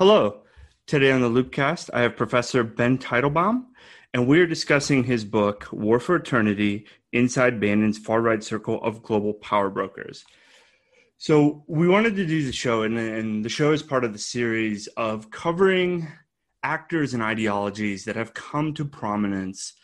[0.00, 0.44] Hello.
[0.86, 3.66] Today on the Loopcast, I have Professor Ben Teitelbaum,
[4.14, 9.34] and we're discussing his book, War for Eternity Inside Bannon's Far Right Circle of Global
[9.34, 10.24] Power Brokers.
[11.18, 14.18] So, we wanted to do the show, and, and the show is part of the
[14.18, 16.08] series of covering
[16.62, 19.74] actors and ideologies that have come to prominence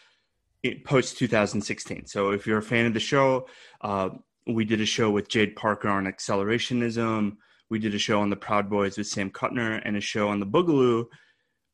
[0.87, 2.07] post 2016.
[2.07, 3.49] So, if you're a fan of the show,
[3.83, 4.09] uh,
[4.47, 7.37] we did a show with Jade Parker on accelerationism
[7.69, 10.41] we did a show on the Proud Boys with Sam Kuttner and a show on
[10.41, 11.07] the Boogaloo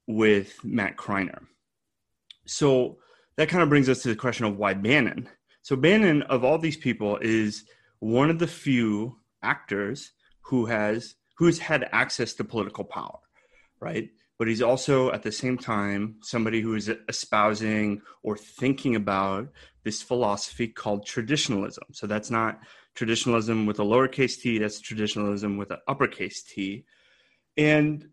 [0.07, 1.47] with Matt Kreiner.
[2.47, 2.99] So
[3.37, 5.29] that kind of brings us to the question of why Bannon.
[5.63, 7.65] So Bannon, of all these people, is
[8.01, 10.13] one of the few actors
[10.43, 13.19] who has who's had access to political power,
[13.81, 14.11] right?
[14.39, 19.49] But he's also at the same time somebody who is espousing or thinking about
[19.85, 21.85] this philosophy called traditionalism.
[21.93, 22.61] So that's not
[22.95, 26.85] traditionalism with a lowercase t, that's traditionalism with an uppercase t.
[27.57, 28.09] And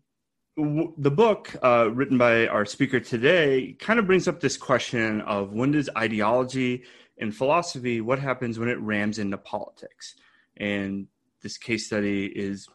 [0.56, 5.20] w- the book, uh, written by our speaker today, kind of brings up this question
[5.22, 6.84] of when does ideology
[7.18, 10.14] and philosophy, what happens when it rams into politics?
[10.56, 11.06] And
[11.42, 12.68] this case study is,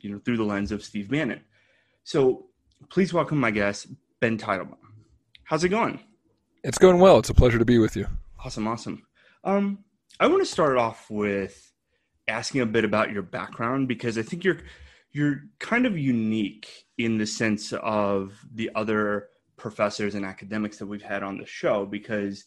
[0.00, 1.40] you know, through the lens of Steve Bannon.
[2.04, 2.46] So
[2.90, 3.86] please welcome my guest,
[4.20, 4.76] Ben Teitelbaum.
[5.44, 6.00] How's it going?
[6.62, 7.18] It's going well.
[7.18, 8.06] It's a pleasure to be with you.
[8.42, 9.02] Awesome, awesome.
[9.44, 9.84] Um,
[10.20, 11.72] I want to start off with
[12.28, 14.58] asking a bit about your background because I think you're
[15.12, 21.02] you're kind of unique in the sense of the other professors and academics that we've
[21.02, 22.44] had on the show because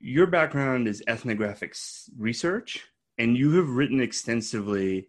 [0.00, 1.74] your background is ethnographic
[2.16, 2.86] research
[3.18, 5.08] and you have written extensively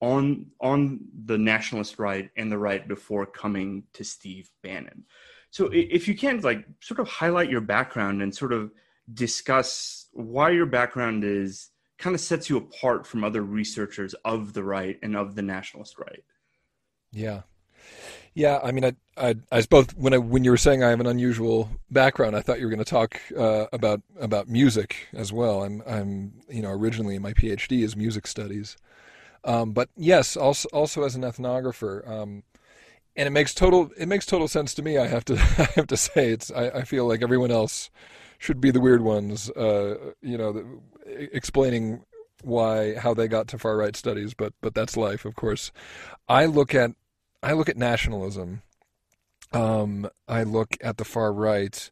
[0.00, 5.04] on on the nationalist right and the right before coming to Steve Bannon.
[5.50, 8.70] So if you can like sort of highlight your background and sort of
[9.14, 14.64] discuss why your background is kind of sets you apart from other researchers of the
[14.64, 16.24] right and of the nationalist right.
[17.12, 17.42] Yeah.
[18.34, 21.00] Yeah, I mean, I, I, I both when I, when you were saying I have
[21.00, 25.32] an unusual background, I thought you were going to talk uh, about about music as
[25.32, 25.64] well.
[25.64, 28.76] I'm, I'm, you know, originally my PhD is music studies,
[29.44, 32.44] um, but yes, also also as an ethnographer, um,
[33.16, 34.98] and it makes total it makes total sense to me.
[34.98, 37.90] I have to I have to say it's I, I feel like everyone else
[38.38, 40.80] should be the weird ones, uh, you know, the,
[41.34, 42.04] explaining
[42.42, 45.72] why how they got to far right studies, but but that's life, of course.
[46.28, 46.92] I look at
[47.42, 48.62] I look at nationalism.
[49.52, 51.90] Um, I look at the far right,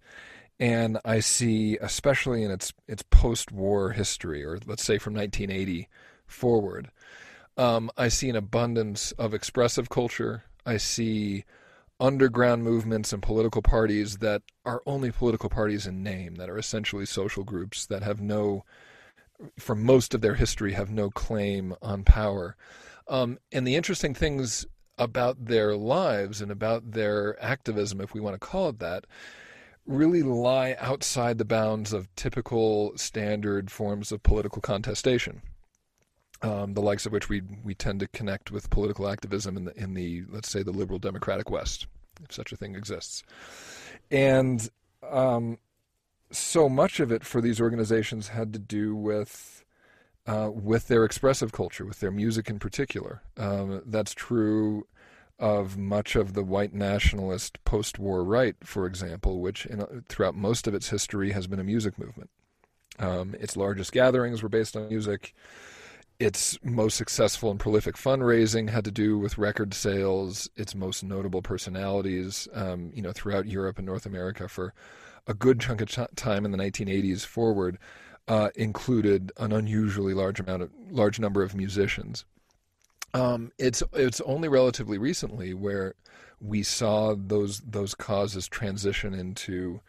[0.60, 5.88] and I see, especially in its its post-war history, or let's say from 1980
[6.26, 6.90] forward,
[7.56, 10.44] um, I see an abundance of expressive culture.
[10.64, 11.44] I see
[11.98, 17.06] underground movements and political parties that are only political parties in name, that are essentially
[17.06, 18.64] social groups that have no,
[19.58, 22.56] for most of their history, have no claim on power.
[23.08, 24.66] Um, and the interesting things
[24.98, 29.06] about their lives and about their activism, if we want to call it that,
[29.86, 35.42] really lie outside the bounds of typical standard forms of political contestation.
[36.42, 39.74] Um, the likes of which we we tend to connect with political activism in the
[39.76, 41.86] in the let's say the liberal democratic West,
[42.22, 43.22] if such a thing exists,
[44.10, 44.68] and
[45.02, 45.58] um,
[46.30, 49.64] so much of it for these organizations had to do with
[50.26, 53.22] uh, with their expressive culture, with their music in particular.
[53.36, 54.86] Um, that's true
[55.38, 60.74] of much of the white nationalist post-war right, for example, which in, throughout most of
[60.74, 62.30] its history has been a music movement.
[62.98, 65.34] Um, its largest gatherings were based on music
[66.18, 70.48] its most successful and prolific fundraising had to do with record sales.
[70.56, 74.72] Its most notable personalities, um, you know, throughout Europe and North America for
[75.26, 77.78] a good chunk of ch- time in the 1980s forward,
[78.28, 82.24] uh, included an unusually large amount of large number of musicians.
[83.14, 85.94] Um, it's it's only relatively recently where
[86.40, 89.80] we saw those those causes transition into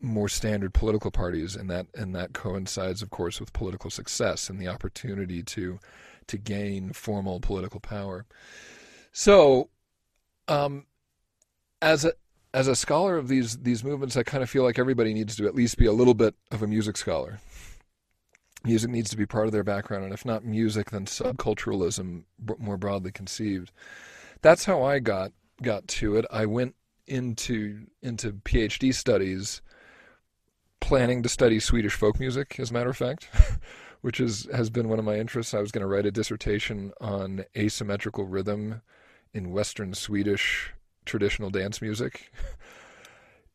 [0.00, 4.60] more standard political parties, and that and that coincides, of course, with political success and
[4.60, 5.78] the opportunity to
[6.28, 8.26] to gain formal political power.
[9.12, 9.70] So,
[10.46, 10.86] um,
[11.82, 12.12] as a
[12.54, 15.46] as a scholar of these these movements, I kind of feel like everybody needs to
[15.46, 17.40] at least be a little bit of a music scholar.
[18.64, 22.24] Music needs to be part of their background, and if not music, then subculturalism,
[22.58, 23.70] more broadly conceived.
[24.42, 25.32] That's how I got
[25.62, 26.24] got to it.
[26.30, 26.74] I went
[27.06, 29.62] into into PhD studies
[30.80, 33.28] planning to study Swedish folk music, as a matter of fact,
[34.00, 35.54] which is has been one of my interests.
[35.54, 38.82] I was going to write a dissertation on asymmetrical rhythm
[39.32, 40.72] in Western Swedish
[41.04, 42.32] traditional dance music.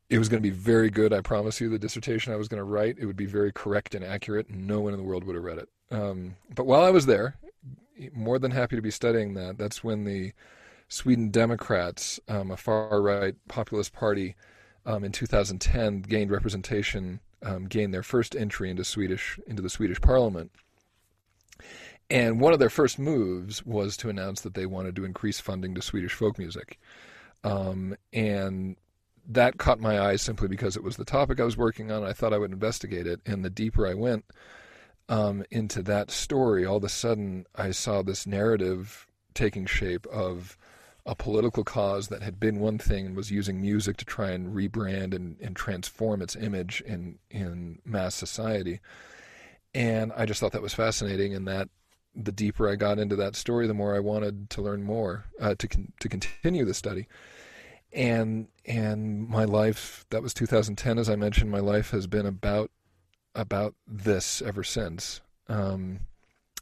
[0.10, 1.70] It was going to be very good, I promise you.
[1.70, 4.50] The dissertation I was going to write, it would be very correct and accurate.
[4.50, 5.70] No one in the world would have read it.
[5.90, 7.36] Um, but while I was there,
[8.14, 9.58] more than happy to be studying that.
[9.58, 10.34] That's when the
[10.88, 14.36] Sweden Democrats, um, a far right populist party,
[14.86, 20.02] um, in 2010 gained representation, um, gained their first entry into Swedish into the Swedish
[20.02, 20.52] Parliament.
[22.10, 25.74] And one of their first moves was to announce that they wanted to increase funding
[25.76, 26.80] to Swedish folk music.
[27.44, 28.76] Um, and
[29.28, 32.04] that caught my eye simply because it was the topic I was working on.
[32.04, 33.22] I thought I would investigate it.
[33.26, 34.26] And the deeper I went
[35.10, 40.58] um, into that story, all of a sudden I saw this narrative taking shape of
[41.06, 44.56] a political cause that had been one thing and was using music to try and
[44.56, 48.80] rebrand and, and transform its image in, in mass society.
[49.74, 51.68] And I just thought that was fascinating, and that
[52.16, 55.56] the deeper I got into that story, the more I wanted to learn more, uh,
[55.56, 57.08] to con- to continue the study.
[57.92, 62.70] And and my life that was 2010, as I mentioned, my life has been about
[63.36, 65.22] about this ever since.
[65.48, 66.02] Um,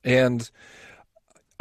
[0.04, 0.50] and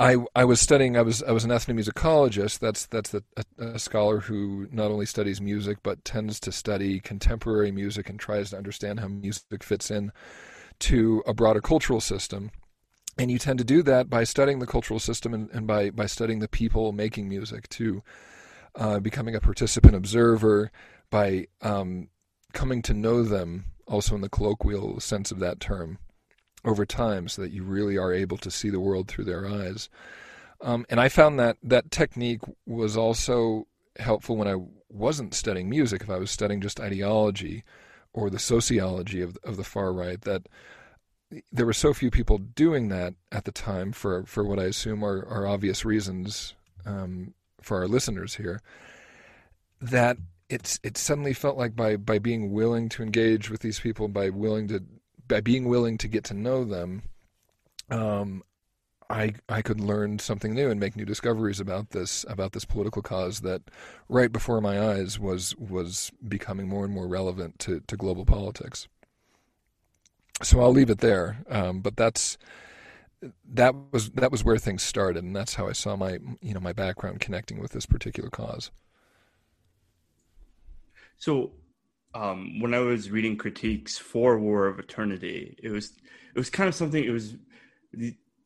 [0.00, 0.97] I I was studying.
[0.97, 2.58] I was I was an ethnomusicologist.
[2.58, 3.23] That's that's a,
[3.58, 8.50] a, scholar who not only studies music but tends to study contemporary music and tries
[8.50, 10.11] to understand how music fits in
[10.81, 12.50] to a broader cultural system.
[13.19, 16.06] And you tend to do that by studying the cultural system and, and by by
[16.06, 18.02] studying the people making music too,
[18.76, 20.73] uh, becoming a participant observer
[21.11, 22.08] by um,
[22.55, 25.99] coming to know them also in the colloquial sense of that term,
[26.65, 29.89] over time, so that you really are able to see the world through their eyes.
[30.61, 33.67] Um, and I found that that technique was also
[33.99, 34.57] helpful when I
[34.89, 36.03] wasn't studying music.
[36.03, 37.65] If I was studying just ideology
[38.12, 40.43] or the sociology of of the far right, that
[41.53, 45.05] there were so few people doing that at the time for for what I assume
[45.05, 46.55] are, are obvious reasons
[46.85, 48.61] um, for our listeners here.
[49.81, 50.19] That
[50.49, 54.31] it's it suddenly felt like by by being willing to engage with these people, by
[54.31, 54.83] willing to
[55.31, 57.03] by being willing to get to know them,
[57.88, 58.43] um,
[59.09, 63.00] I I could learn something new and make new discoveries about this about this political
[63.00, 63.62] cause that
[64.09, 68.88] right before my eyes was was becoming more and more relevant to to global politics.
[70.43, 72.38] So I'll leave it there, um, but that's
[73.53, 76.61] that was that was where things started, and that's how I saw my you know
[76.61, 78.71] my background connecting with this particular cause.
[81.21, 81.50] So,
[82.15, 85.93] um, when I was reading critiques for War of Eternity, it was
[86.35, 87.03] it was kind of something.
[87.03, 87.37] It was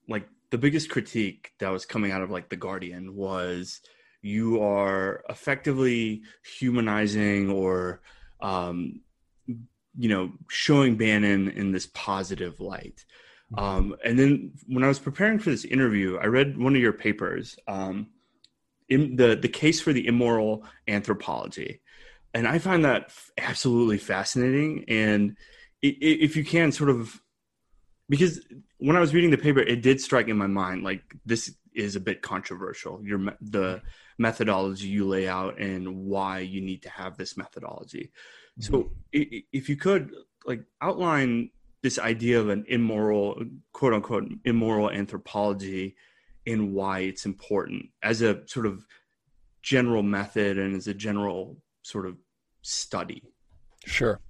[0.08, 3.80] like the biggest critique that was coming out of like the Guardian was
[4.22, 6.22] you are effectively
[6.58, 8.00] humanizing or
[8.40, 9.00] um,
[9.46, 13.04] you know showing Bannon in this positive light.
[13.52, 13.64] Mm-hmm.
[13.64, 16.92] Um, and then when I was preparing for this interview, I read one of your
[16.92, 18.08] papers, um,
[18.88, 21.80] in the the case for the immoral anthropology,
[22.34, 24.84] and I find that absolutely fascinating.
[24.88, 25.36] And
[25.80, 27.20] if you can sort of,
[28.08, 28.40] because
[28.78, 31.96] when I was reading the paper, it did strike in my mind like this is
[31.96, 33.00] a bit controversial.
[33.04, 33.82] Your the
[34.18, 38.10] methodology you lay out and why you need to have this methodology.
[38.60, 38.74] Mm-hmm.
[38.74, 40.12] So if you could
[40.44, 41.50] like outline
[41.82, 43.42] this idea of an immoral
[43.72, 45.96] quote unquote immoral anthropology
[46.46, 48.84] and why it's important as a sort of
[49.62, 52.16] general method and as a general sort of
[52.64, 53.22] study.
[53.86, 54.20] Sure.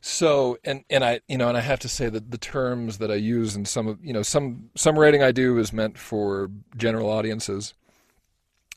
[0.00, 3.10] So and and I you know and I have to say that the terms that
[3.10, 6.50] I use in some of you know some some writing I do is meant for
[6.76, 7.74] general audiences,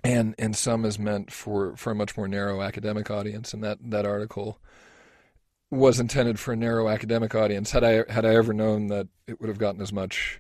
[0.03, 3.53] and and some is meant for for a much more narrow academic audience.
[3.53, 4.59] And that that article
[5.71, 7.71] was intended for a narrow academic audience.
[7.71, 10.39] Had I had I ever known that it would have gotten as much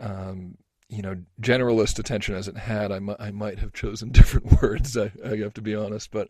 [0.00, 0.58] um,
[0.90, 4.98] you know generalist attention as it had, I, I might have chosen different words.
[4.98, 6.28] I, I have to be honest, but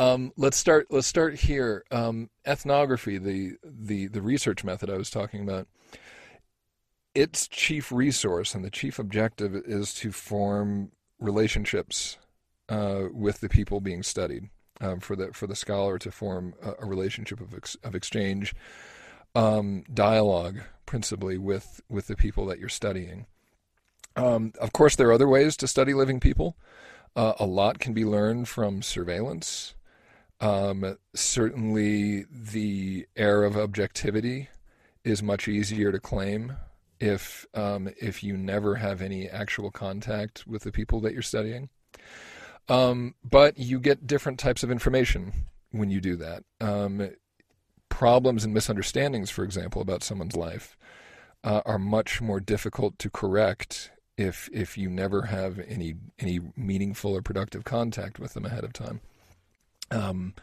[0.00, 0.86] um, let's start.
[0.88, 1.84] Let's start here.
[1.90, 5.68] Um, ethnography, the the the research method I was talking about.
[7.14, 12.16] Its chief resource and the chief objective is to form relationships
[12.70, 14.48] uh, with the people being studied.
[14.80, 18.54] Um, for the for the scholar to form a, a relationship of ex, of exchange,
[19.34, 23.26] um, dialogue principally with with the people that you're studying.
[24.16, 26.56] Um, of course, there are other ways to study living people.
[27.14, 29.74] Uh, a lot can be learned from surveillance.
[30.40, 34.48] Um, certainly, the air of objectivity
[35.04, 36.56] is much easier to claim
[36.98, 41.68] if um, if you never have any actual contact with the people that you're studying.
[42.68, 45.32] Um, but you get different types of information
[45.72, 46.44] when you do that.
[46.60, 47.10] Um,
[47.88, 50.76] problems and misunderstandings, for example, about someone's life,
[51.42, 57.14] uh, are much more difficult to correct if if you never have any any meaningful
[57.16, 59.00] or productive contact with them ahead of time
[59.90, 60.34] um,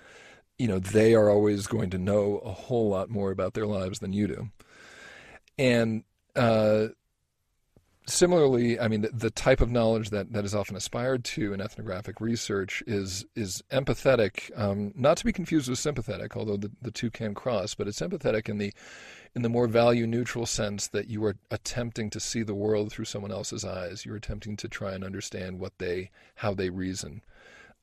[0.57, 3.99] you know, they are always going to know a whole lot more about their lives
[3.99, 4.49] than you do.
[5.59, 6.03] And
[6.35, 6.87] uh,
[8.07, 11.61] similarly, I mean, the, the, type of knowledge that, that is often aspired to in
[11.61, 16.91] ethnographic research is is empathetic, um, not to be confused with sympathetic, although the, the
[16.91, 17.75] two can cross.
[17.75, 18.73] But it's empathetic in the
[19.35, 23.05] in the more value neutral sense that you are attempting to see the world through
[23.05, 24.05] someone else's eyes.
[24.05, 27.21] You're attempting to try and understand what they how they reason,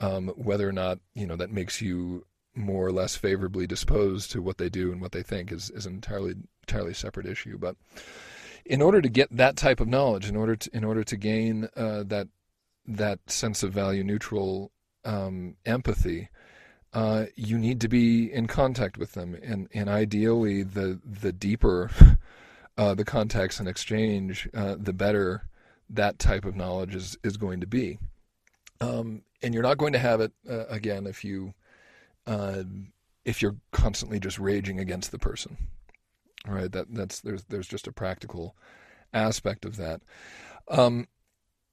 [0.01, 4.41] um, whether or not you know that makes you more or less favorably disposed to
[4.41, 7.77] what they do and what they think is is an entirely entirely separate issue, but
[8.65, 11.69] in order to get that type of knowledge, in order to in order to gain
[11.77, 12.29] uh, that
[12.87, 14.71] that sense of value neutral
[15.05, 16.29] um, empathy,
[16.93, 21.91] uh, you need to be in contact with them, and and ideally, the the deeper
[22.79, 25.49] uh, the contacts and exchange, uh, the better
[25.91, 27.99] that type of knowledge is is going to be.
[28.81, 31.55] Um, and you're not going to have it uh, again if you
[32.27, 32.65] uh,
[33.25, 35.57] if you're constantly just raging against the person.
[36.47, 36.71] Right.
[36.71, 38.57] That that's there's there's just a practical
[39.13, 40.03] aspect of that.
[40.69, 41.09] Um,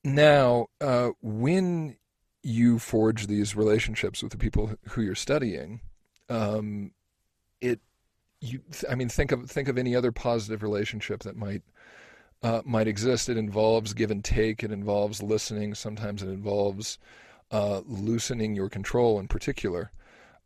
[0.03, 1.97] now, uh, when
[2.43, 5.81] you forge these relationships with the people who you're studying,
[6.29, 6.91] um,
[7.59, 7.79] it
[8.39, 11.63] you I mean think of think of any other positive relationship that might
[12.43, 13.29] uh, might exist.
[13.29, 14.63] It involves give and take.
[14.63, 15.75] It involves listening.
[15.75, 16.97] Sometimes it involves
[17.51, 19.91] uh, loosening your control, in particular,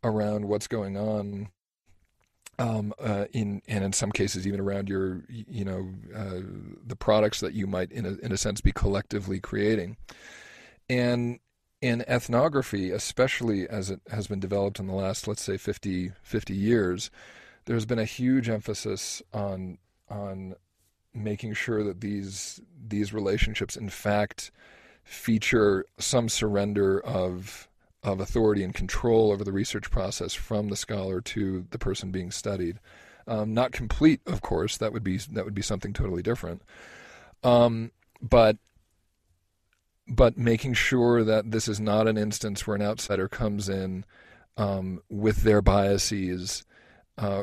[0.02, 1.48] around what's going on
[2.58, 6.40] um, uh, in and in some cases even around your you know uh,
[6.86, 9.96] the products that you might in a, in a sense be collectively creating.
[10.88, 11.40] And
[11.82, 16.54] in ethnography especially as it has been developed in the last let's say 50 50
[16.54, 17.10] years
[17.66, 19.76] there's been a huge emphasis on
[20.08, 20.54] on
[21.12, 24.50] making sure that these these relationships in fact
[25.06, 27.68] feature some surrender of
[28.02, 32.30] of authority and control over the research process from the scholar to the person being
[32.30, 32.78] studied.
[33.26, 34.76] Um, not complete, of course.
[34.76, 36.62] That would be that would be something totally different.
[37.44, 38.58] Um, but
[40.08, 44.04] but making sure that this is not an instance where an outsider comes in
[44.56, 46.64] um, with their biases,
[47.18, 47.42] uh,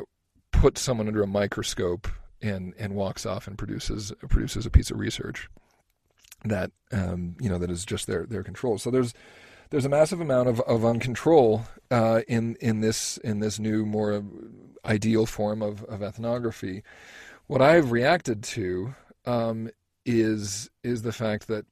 [0.52, 2.08] puts someone under a microscope,
[2.42, 5.48] and and walks off and produces produces a piece of research
[6.44, 8.78] that um, you know that is just their their control.
[8.78, 9.14] So there's
[9.70, 14.22] there's a massive amount of, of uncontrol uh, in in this in this new more
[14.84, 16.82] ideal form of, of ethnography.
[17.46, 19.70] What I've reacted to um,
[20.04, 21.66] is is the fact that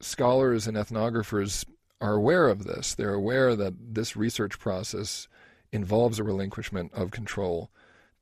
[0.00, 1.64] scholars and ethnographers
[2.00, 2.94] are aware of this.
[2.94, 5.28] They're aware that this research process
[5.72, 7.70] involves a relinquishment of control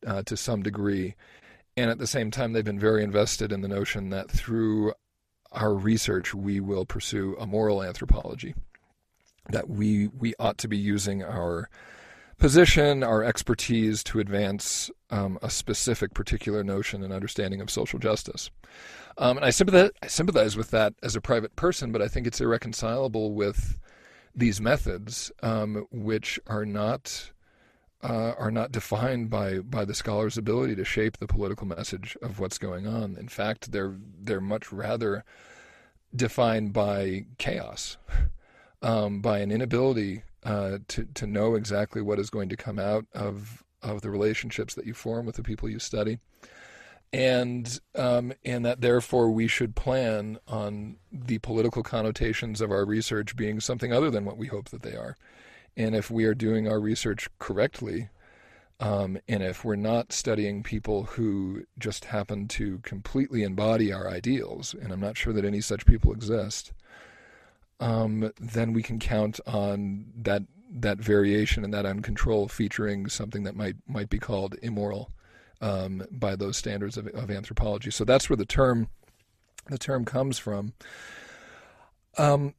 [0.06, 1.14] uh, to some degree,
[1.76, 4.92] and at the same time, they've been very invested in the notion that through
[5.54, 8.54] our research we will pursue a moral anthropology
[9.50, 11.68] that we we ought to be using our
[12.38, 18.50] position, our expertise to advance um, a specific particular notion and understanding of social justice.
[19.18, 22.26] Um, and I sympathize, I sympathize with that as a private person, but I think
[22.26, 23.78] it's irreconcilable with
[24.34, 27.30] these methods, um, which are not
[28.04, 32.38] uh, are not defined by by the scholar's ability to shape the political message of
[32.38, 33.16] what's going on.
[33.18, 35.24] In fact, they're they're much rather
[36.14, 37.96] defined by chaos
[38.82, 43.06] um, by an inability uh, to to know exactly what is going to come out
[43.14, 46.18] of of the relationships that you form with the people you study,
[47.10, 53.34] and um, and that therefore we should plan on the political connotations of our research
[53.34, 55.16] being something other than what we hope that they are,
[55.76, 58.08] and if we are doing our research correctly.
[58.80, 64.74] Um, and if we're not studying people who just happen to completely embody our ideals,
[64.74, 66.72] and I'm not sure that any such people exist,
[67.78, 70.42] um, then we can count on that
[70.76, 75.10] that variation and that uncontrol featuring something that might might be called immoral
[75.60, 77.90] um, by those standards of, of, anthropology.
[77.90, 78.88] So that's where the term
[79.68, 80.74] the term comes from.
[82.18, 82.54] Um,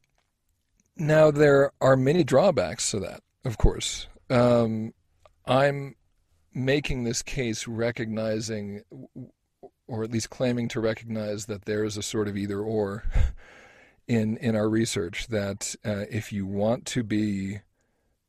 [0.96, 4.06] now there are many drawbacks to that, of course.
[4.30, 4.92] Um,
[5.46, 5.94] I'm
[6.52, 8.82] making this case recognizing,
[9.86, 13.04] or at least claiming to recognize, that there is a sort of either or
[14.08, 17.60] in in our research that uh, if you want to be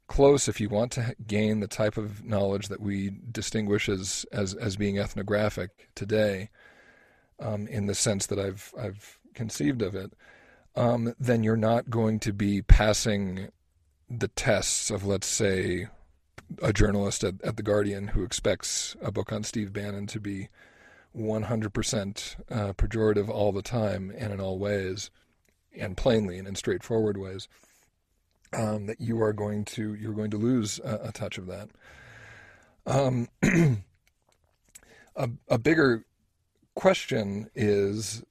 [0.07, 4.53] close, if you want to gain the type of knowledge that we distinguish as as,
[4.53, 6.49] as being ethnographic today,
[7.39, 10.13] um, in the sense that I've I've conceived of it,
[10.77, 13.49] um, then you're not going to be passing
[14.09, 15.87] the tests of let's say
[16.61, 20.49] a journalist at, at the Guardian who expects a book on Steve Bannon to be
[21.17, 25.09] 100% uh, pejorative all the time and in all ways
[25.75, 27.47] and plainly and in straightforward ways,
[28.53, 31.69] um, that you are going to you're going to lose a, a touch of that.
[32.85, 33.27] Um,
[35.15, 36.05] a, a bigger
[36.75, 38.23] question is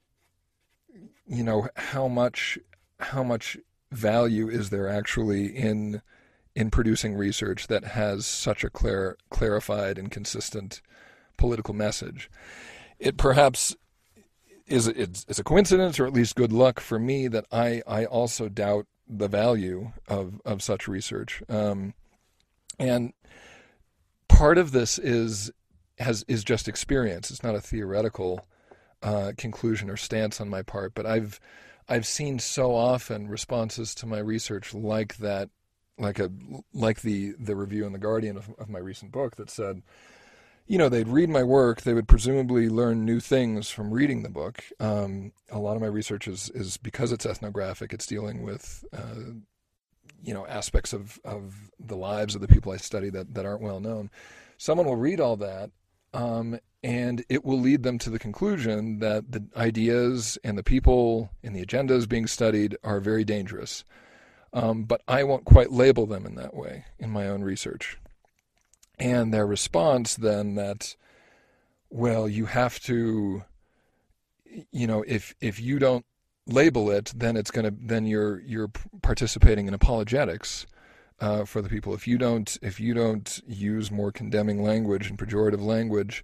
[1.25, 2.57] you know, how much
[2.99, 3.57] how much
[3.91, 6.01] value is there actually in
[6.55, 10.81] in producing research that has such a clear, clarified and consistent
[11.37, 12.29] political message?
[12.99, 13.75] It perhaps
[14.65, 18.49] is it's, a coincidence, or at least good luck for me, that I I also
[18.49, 21.41] doubt the value of of such research.
[21.47, 21.93] Um,
[22.79, 23.13] and
[24.27, 25.51] part of this is
[25.99, 27.31] has is just experience.
[27.31, 28.45] It's not a theoretical
[29.03, 31.39] uh, conclusion or stance on my part, but I've
[31.89, 35.49] I've seen so often responses to my research like that,
[35.97, 36.31] like a
[36.73, 39.81] like the the review in the Guardian of, of my recent book that said,
[40.65, 44.29] you know, they'd read my work, they would presumably learn new things from reading the
[44.29, 44.63] book.
[44.79, 49.33] Um, a lot of my research is is because it's ethnographic, it's dealing with uh,
[50.21, 53.61] you know aspects of of the lives of the people I study that that aren't
[53.61, 54.09] well known.
[54.57, 55.69] Someone will read all that
[56.13, 61.31] um, and it will lead them to the conclusion that the ideas and the people
[61.43, 63.83] and the agendas being studied are very dangerous.
[64.53, 67.97] Um, but I won't quite label them in that way in my own research.
[68.97, 70.95] And their response then that,
[71.89, 73.43] well, you have to,
[74.71, 76.05] you know, if if you don't
[76.47, 80.65] label it, then it's to then you're you're participating in apologetics
[81.19, 81.93] uh, for the people.
[81.93, 86.23] If you don't if you don't use more condemning language and pejorative language,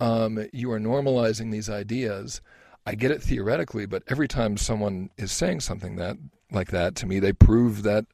[0.00, 2.40] um, you are normalizing these ideas.
[2.86, 6.16] I get it theoretically, but every time someone is saying something that
[6.50, 8.06] like that to me, they prove that,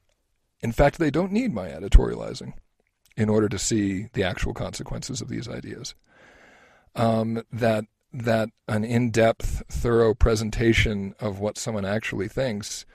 [0.61, 2.53] in fact, they don't need my editorializing
[3.15, 5.95] in order to see the actual consequences of these ideas.
[6.95, 12.85] Um, that that an in-depth, thorough presentation of what someone actually thinks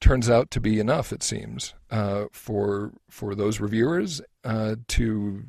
[0.00, 1.12] turns out to be enough.
[1.12, 5.44] It seems uh, for for those reviewers uh, to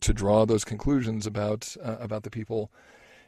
[0.00, 2.70] to draw those conclusions about uh, about the people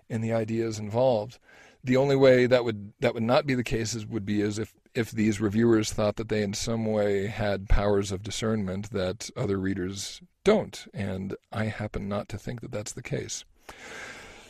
[0.08, 1.38] and the ideas involved.
[1.82, 4.58] The only way that would that would not be the case is, would be as
[4.58, 9.30] if if these reviewers thought that they in some way had powers of discernment that
[9.36, 13.44] other readers don't, and I happen not to think that that's the case.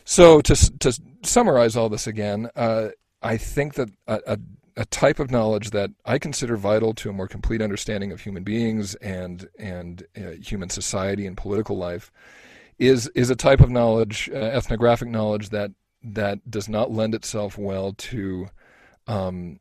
[0.03, 2.89] So to to summarize all this again, uh,
[3.21, 4.37] I think that a, a
[4.77, 8.43] a type of knowledge that I consider vital to a more complete understanding of human
[8.43, 12.11] beings and and uh, human society and political life
[12.79, 15.71] is is a type of knowledge, uh, ethnographic knowledge that
[16.03, 18.49] that does not lend itself well to,
[19.05, 19.59] um,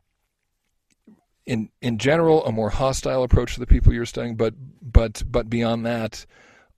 [1.45, 5.51] in in general, a more hostile approach to the people you're studying, but but but
[5.51, 6.25] beyond that,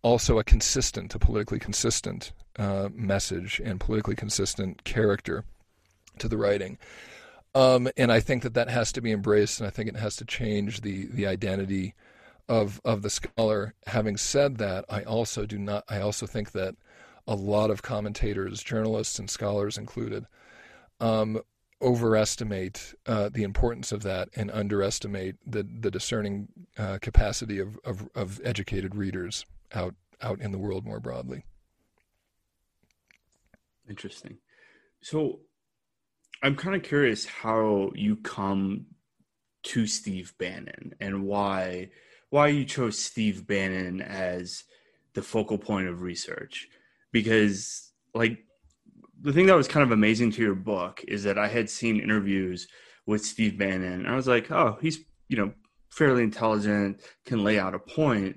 [0.02, 5.44] also a consistent, a politically consistent uh, message and politically consistent character
[6.18, 6.76] to the writing.
[7.54, 10.16] Um, and I think that that has to be embraced, and I think it has
[10.16, 11.94] to change the the identity
[12.48, 13.74] of of the scholar.
[13.86, 15.84] Having said that, I also do not.
[15.88, 16.76] I also think that
[17.26, 20.26] a lot of commentators, journalists, and scholars included,
[20.98, 21.40] um,
[21.80, 28.08] overestimate uh, the importance of that and underestimate the the discerning uh, capacity of, of
[28.14, 31.44] of educated readers out out in the world more broadly.
[33.88, 34.38] Interesting.
[35.00, 35.40] So
[36.42, 38.86] I'm kind of curious how you come
[39.64, 41.90] to Steve Bannon and why
[42.30, 44.64] why you chose Steve Bannon as
[45.14, 46.68] the focal point of research.
[47.12, 48.38] Because like
[49.20, 52.00] the thing that was kind of amazing to your book is that I had seen
[52.00, 52.66] interviews
[53.06, 55.52] with Steve Bannon and I was like, oh, he's, you know,
[55.90, 58.36] fairly intelligent, can lay out a point,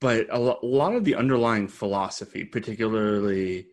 [0.00, 3.66] but a lot of the underlying philosophy, particularly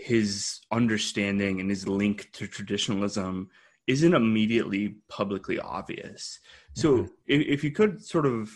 [0.00, 3.50] his understanding and his link to traditionalism
[3.86, 6.38] isn't immediately publicly obvious.
[6.74, 7.12] So mm-hmm.
[7.26, 8.50] if, if you could sort of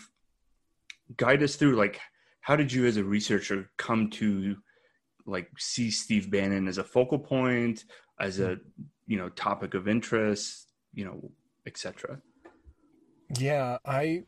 [1.17, 1.99] guide us through like
[2.41, 4.55] how did you as a researcher come to
[5.25, 7.85] like see Steve Bannon as a focal point,
[8.19, 8.57] as a
[9.07, 11.31] you know topic of interest, you know,
[11.67, 12.19] etc.
[13.37, 14.23] Yeah, I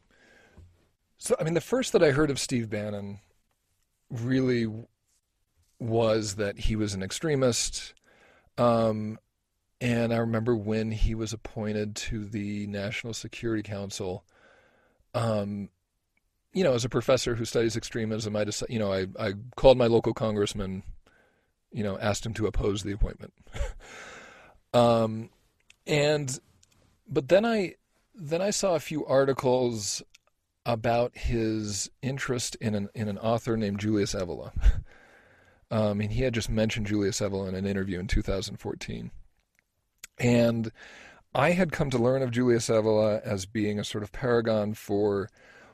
[1.17, 3.19] so I mean the first that I heard of Steve Bannon
[4.09, 4.67] really
[5.79, 7.93] was that he was an extremist.
[8.57, 9.19] Um,
[9.79, 14.23] and I remember when he was appointed to the National Security Council,
[15.13, 15.69] um,
[16.53, 19.77] you know, as a professor who studies extremism, I just, you know, I, I called
[19.77, 20.83] my local congressman,
[21.71, 23.33] you know, asked him to oppose the appointment.
[24.73, 25.29] um,
[25.85, 26.39] and,
[27.07, 27.75] but then I,
[28.15, 30.01] then I saw a few articles
[30.65, 34.51] about his interest in an in an author named Julius Evola.
[35.69, 39.11] Um, and he had just mentioned Julius Evola in an interview in 2014.
[40.19, 40.71] And
[41.35, 45.29] I had come to learn of Julius Evola as being a sort of paragon for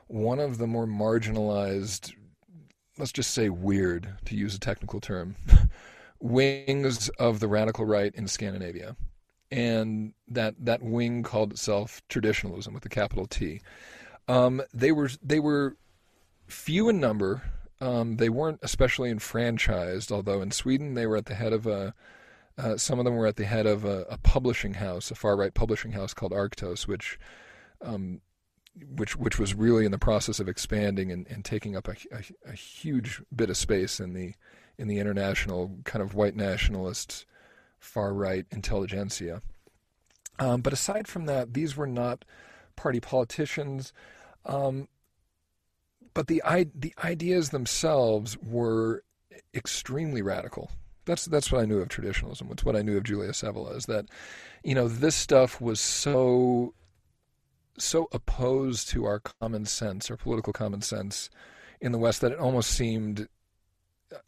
[0.08, 2.12] one of the more marginalized,
[2.98, 5.36] let's just say weird, to use a technical term,
[6.20, 8.96] wings of the radical right in Scandinavia.
[9.50, 13.60] and that that wing called itself traditionalism with a capital T.
[14.28, 15.76] Um, they were they were
[16.46, 17.42] few in number.
[17.84, 21.94] Um, they weren't especially enfranchised, although in Sweden they were at the head of a.
[22.56, 25.36] Uh, some of them were at the head of a, a publishing house, a far
[25.36, 27.18] right publishing house called Arktos, which
[27.82, 28.20] um,
[28.96, 32.50] which which was really in the process of expanding and, and taking up a, a,
[32.50, 34.34] a, huge bit of space in the
[34.78, 37.26] in the international kind of white nationalist
[37.78, 39.42] far right intelligentsia.
[40.38, 42.24] Um, but aside from that, these were not
[42.76, 43.92] party politicians.
[44.46, 44.88] Um,
[46.14, 46.42] but the
[46.74, 49.02] the ideas themselves were
[49.52, 50.70] extremely radical.
[51.04, 52.48] That's that's what I knew of traditionalism.
[52.50, 54.06] It's what I knew of Julius Evola is that,
[54.62, 56.74] you know, this stuff was so
[57.76, 61.28] so opposed to our common sense, our political common sense
[61.80, 63.28] in the West that it almost seemed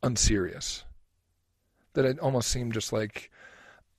[0.03, 0.85] unserious.
[1.95, 3.31] That it almost seemed just like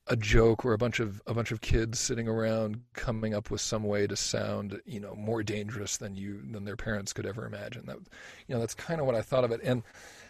[0.09, 3.61] a joke or a bunch of a bunch of kids sitting around coming up with
[3.61, 7.45] some way to sound you know more dangerous than you than their parents could ever
[7.45, 7.85] imagine.
[7.85, 7.97] That
[8.47, 9.61] you know that's kind of what I thought of it.
[9.63, 9.83] And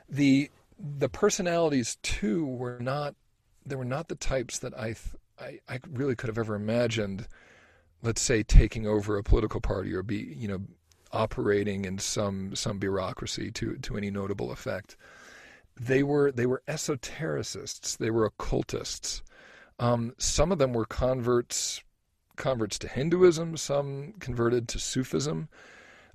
[0.09, 3.15] the the personalities too were not
[3.65, 4.95] they were not the types that I
[5.39, 7.27] I, I really could have ever imagined
[8.01, 10.61] let's say taking over a political party or be you know
[11.11, 14.97] operating in some some bureaucracy to to any notable effect.
[15.79, 17.97] They were they were esotericists.
[17.97, 19.21] They were occultists
[19.79, 21.81] um, some of them were converts
[22.37, 25.49] converts to Hinduism, some converted to Sufism.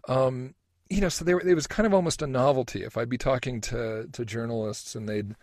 [0.08, 0.54] Um,
[0.88, 2.84] you know, so they were, it was kind of almost a novelty.
[2.84, 5.34] If I'd be talking to, to journalists and they'd,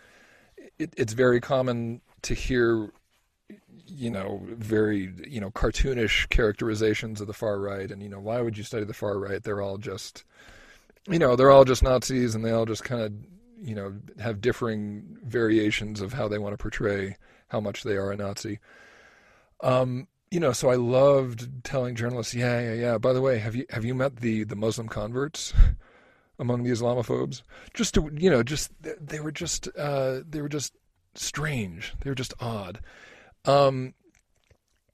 [0.77, 2.91] it, it's very common to hear,
[3.86, 7.91] you know, very, you know, cartoonish characterizations of the far right.
[7.91, 9.43] And, you know, why would you study the far right?
[9.43, 10.23] They're all just,
[11.10, 13.13] you know, they're all just Nazis and they all just kind of,
[13.62, 17.17] you know, have differing variations of how they want to portray
[17.49, 18.59] how much they are a Nazi.
[19.62, 22.97] Um, you know, so I loved telling journalists, yeah, yeah, yeah.
[22.97, 25.53] By the way, have you have you met the the Muslim converts
[26.39, 27.41] among the Islamophobes?
[27.73, 30.73] Just to you know, just they were just uh, they were just
[31.15, 31.93] strange.
[32.01, 32.79] They were just odd.
[33.45, 33.93] Um,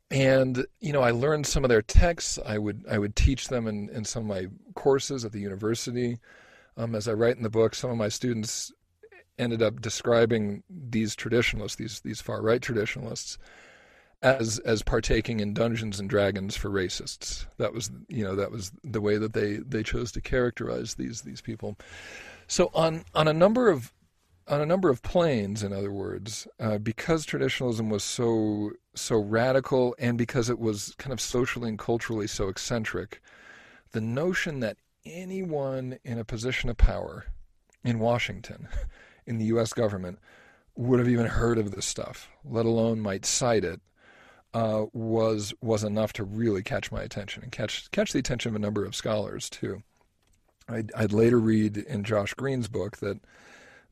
[0.09, 2.39] and you know, I learned some of their texts.
[2.45, 6.19] I would I would teach them in, in some of my courses at the university.
[6.77, 8.71] Um, as I write in the book, some of my students
[9.37, 13.37] ended up describing these traditionalists, these these far right traditionalists,
[14.21, 17.45] as as partaking in Dungeons and Dragons for racists.
[17.57, 21.21] That was you know that was the way that they they chose to characterize these
[21.21, 21.77] these people.
[22.47, 23.93] So on on a number of
[24.47, 29.95] on a number of planes, in other words, uh, because traditionalism was so so radical
[29.99, 33.21] and because it was kind of socially and culturally so eccentric,
[33.91, 37.25] the notion that anyone in a position of power
[37.83, 38.67] in Washington
[39.25, 39.73] in the U.S.
[39.73, 40.19] government
[40.75, 43.81] would have even heard of this stuff, let alone might cite it,
[44.53, 48.55] uh, was was enough to really catch my attention and catch catch the attention of
[48.55, 49.83] a number of scholars too.
[50.67, 53.19] I'd, I'd later read in Josh Green's book that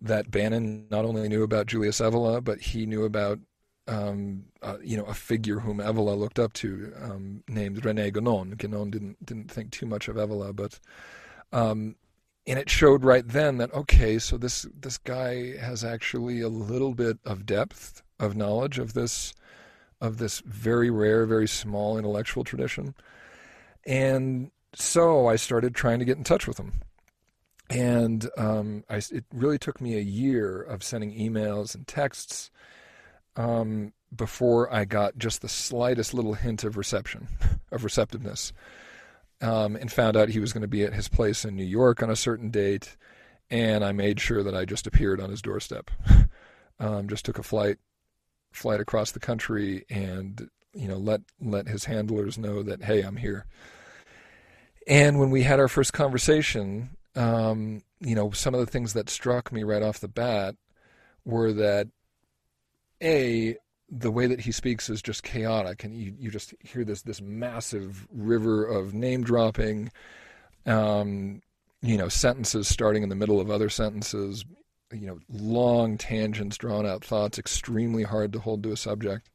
[0.02, 3.40] that Bannon not only knew about Julius Evola, but he knew about
[3.88, 8.56] um, uh, you know a figure whom Evola looked up to, um, named René Guénon.
[8.56, 10.80] Guénon didn't didn't think too much of Evola, but
[11.52, 11.96] um,
[12.46, 16.94] and it showed right then that okay, so this this guy has actually a little
[16.94, 19.34] bit of depth of knowledge of this
[20.02, 22.96] of this very rare, very small intellectual tradition,
[23.86, 26.74] and so I started trying to get in touch with him.
[27.70, 32.52] And um, I, it really took me a year of sending emails and texts
[33.36, 37.30] um, before I got just the slightest little hint of reception,
[37.72, 38.52] of receptiveness
[39.44, 42.02] um, and found out he was going to be at his place in New York
[42.02, 42.96] on a certain date.
[43.52, 45.92] And I made sure that I just appeared on his doorstep.
[46.80, 47.78] um, just took a flight,
[48.54, 53.18] flight across the country, and you know let let his handlers know that hey, I'm
[53.18, 53.46] here.
[54.88, 59.10] And when we had our first conversation, um, you know, some of the things that
[59.10, 60.56] struck me right off the bat
[61.26, 61.90] were that
[63.02, 63.58] a
[63.90, 67.22] the way that he speaks is just chaotic, and you, you just hear this this
[67.22, 69.92] massive river of name dropping,
[70.66, 71.42] um,
[71.82, 74.46] you know, sentences starting in the middle of other sentences,
[74.92, 79.30] you know, long tangents, drawn out thoughts, extremely hard to hold to a subject.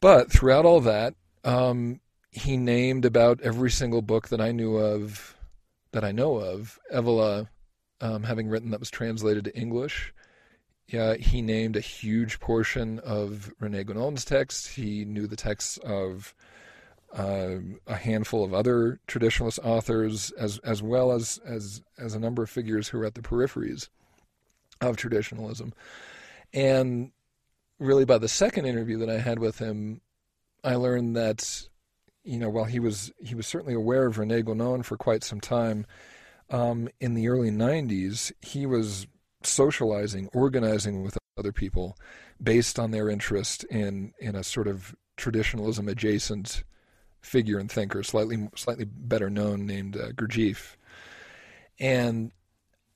[0.00, 1.14] But throughout all that,
[1.44, 5.36] um, he named about every single book that I knew of,
[5.92, 7.48] that I know of, Evola
[8.00, 10.12] um, having written that was translated to English
[10.88, 14.66] yeah, he named a huge portion of Rene Guénon's texts.
[14.66, 16.34] He knew the texts of
[17.16, 22.42] uh, a handful of other traditionalist authors, as as well as as as a number
[22.42, 23.88] of figures who are at the peripheries
[24.80, 25.72] of traditionalism.
[26.52, 27.12] And
[27.78, 30.00] really, by the second interview that I had with him,
[30.62, 31.68] I learned that
[32.24, 35.40] you know while he was he was certainly aware of Rene Guenon for quite some
[35.40, 35.86] time,
[36.50, 39.06] um, in the early '90s he was
[39.46, 41.96] socializing, organizing with other people
[42.42, 46.64] based on their interest in in a sort of traditionalism adjacent
[47.20, 50.76] figure and thinker, slightly slightly better known, named uh, Gurdjieff.
[51.80, 52.32] And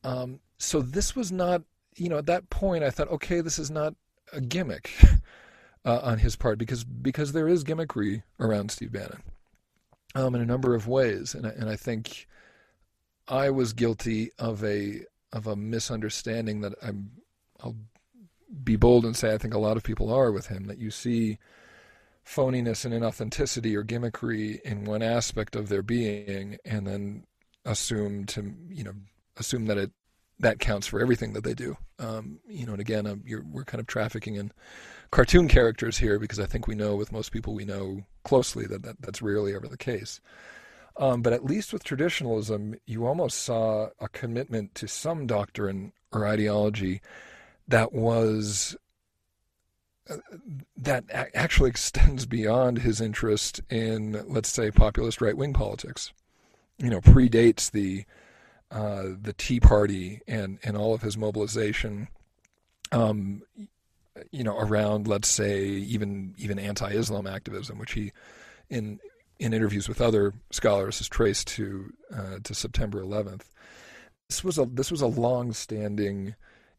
[0.04, 1.62] um, so this was not,
[1.96, 3.94] you know, at that point I thought, okay, this is not
[4.32, 4.90] a gimmick
[5.84, 9.22] uh, on his part because because there is gimmickry around Steve Bannon
[10.14, 12.26] um, in a number of ways, and I, and I think
[13.26, 17.10] I was guilty of a of a misunderstanding that I'm
[17.60, 17.76] I'll
[18.62, 20.90] be bold and say I think a lot of people are with him that you
[20.90, 21.38] see
[22.24, 27.24] phoniness and inauthenticity or gimmickry in one aspect of their being and then
[27.64, 28.94] assume to you know
[29.36, 29.92] assume that it
[30.40, 31.76] that counts for everything that they do.
[31.98, 34.52] Um, you know and again um, we're kind of trafficking in
[35.10, 38.82] cartoon characters here because I think we know with most people we know closely that,
[38.82, 40.20] that that's rarely ever the case
[40.98, 46.26] um, but at least with traditionalism you almost saw a commitment to some doctrine or
[46.26, 47.00] ideology
[47.66, 48.76] that was
[50.76, 56.12] that actually extends beyond his interest in, let's say, populist right wing politics.
[56.78, 58.04] You know, predates the
[58.70, 62.08] uh, the Tea Party and and all of his mobilization.
[62.92, 63.42] Um,
[64.30, 68.12] you know, around let's say even even anti-Islam activism, which he
[68.70, 69.00] in
[69.38, 73.42] in interviews with other scholars is traced to uh, to September 11th.
[74.28, 76.34] This was a this was a long-standing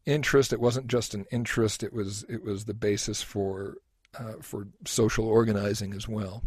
[0.06, 0.52] interest.
[0.52, 3.76] It wasn't just an interest; it was it was the basis for
[4.18, 6.42] uh, for social organizing as well.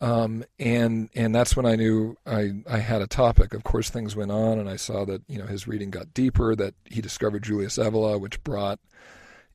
[0.00, 3.54] Um, and and that's when I knew I I had a topic.
[3.54, 6.56] Of course, things went on, and I saw that you know his reading got deeper.
[6.56, 8.80] That he discovered Julius Evola, which brought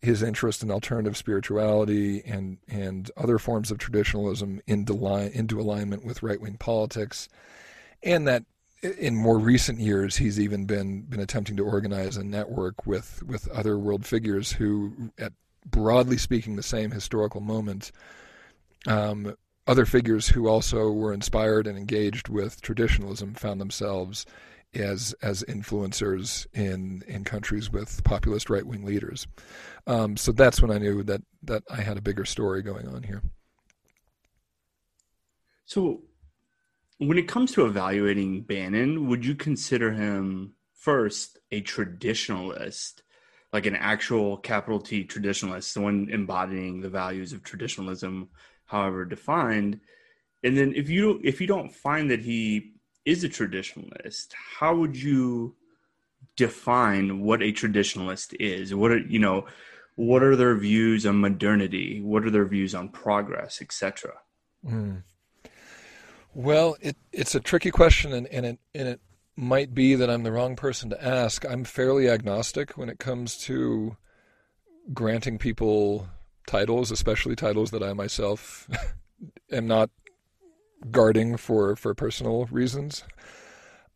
[0.02, 6.06] his interest in alternative spirituality and and other forms of traditionalism into line, into alignment
[6.06, 7.28] with right wing politics,
[8.04, 8.44] and that
[8.84, 13.48] in more recent years, he's even been been attempting to organize a network with with
[13.50, 15.34] other world figures who, at
[15.66, 17.92] broadly speaking, the same historical moment.
[18.86, 24.26] Um, other figures who also were inspired and engaged with traditionalism found themselves
[24.74, 29.28] as as influencers in in countries with populist right wing leaders.
[29.86, 33.04] Um, so that's when I knew that that I had a bigger story going on
[33.04, 33.22] here.
[35.66, 36.04] So
[36.98, 43.02] when it comes to evaluating Bannon, would you consider him first a traditionalist,
[43.54, 48.30] like an actual capital T traditionalist, the one embodying the values of traditionalism,
[48.66, 49.80] however defined?
[50.44, 52.77] And then if you if you don't find that he
[53.08, 55.56] is a traditionalist, how would you
[56.36, 58.76] define what a traditionalist is?
[58.76, 59.48] What are you know,
[59.96, 62.02] what are their views on modernity?
[62.02, 64.14] What are their views on progress, etc.?
[64.66, 65.04] Mm.
[66.34, 69.00] Well, it, it's a tricky question, and, and, it, and it
[69.38, 71.46] might be that I'm the wrong person to ask.
[71.46, 73.96] I'm fairly agnostic when it comes to
[74.94, 76.10] granting people
[76.46, 78.68] titles, especially titles that I myself
[79.52, 79.90] am not
[80.92, 83.04] guarding for, for personal reasons.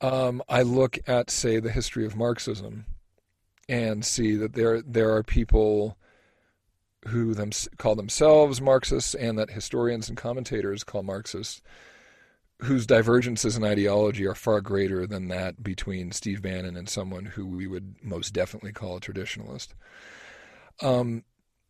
[0.02, 2.86] Um, I look at, say, the history of Marxism
[3.70, 5.98] and see that there there are people
[7.08, 11.62] who them, call themselves Marxists and that historians and commentators call Marxists
[12.62, 17.46] whose divergences in ideology are far greater than that between Steve Bannon and someone who
[17.48, 19.70] we would most definitely call a traditionalist.
[20.82, 21.24] Um,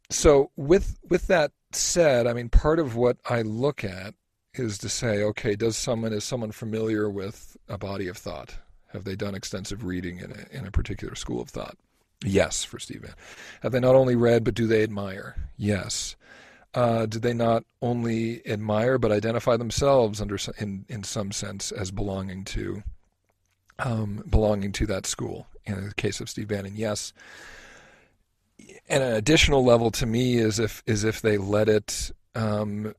[0.10, 4.16] so with with that said, I mean, part of what I look at
[4.54, 8.56] is to say, okay, does someone is someone familiar with a body of thought?
[8.88, 11.78] Have they done extensive reading in a, in a particular school of thought?
[12.24, 13.16] Yes, for Bannon.
[13.64, 15.36] Have they not only read, but do they admire?
[15.58, 16.16] Yes
[16.74, 21.92] uh, did they not only admire but identify themselves under in in some sense as
[21.92, 22.84] belonging to
[23.80, 25.48] um, belonging to that school?
[25.66, 27.14] In the case of Steve Bannon, yes.
[28.90, 32.94] And an additional level to me is if is if they let it um,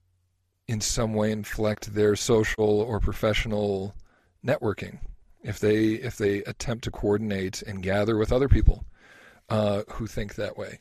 [0.72, 3.94] in some way inflect their social or professional
[4.44, 4.98] networking.
[5.42, 8.86] If they if they attempt to coordinate and gather with other people
[9.50, 10.78] uh, who think that way.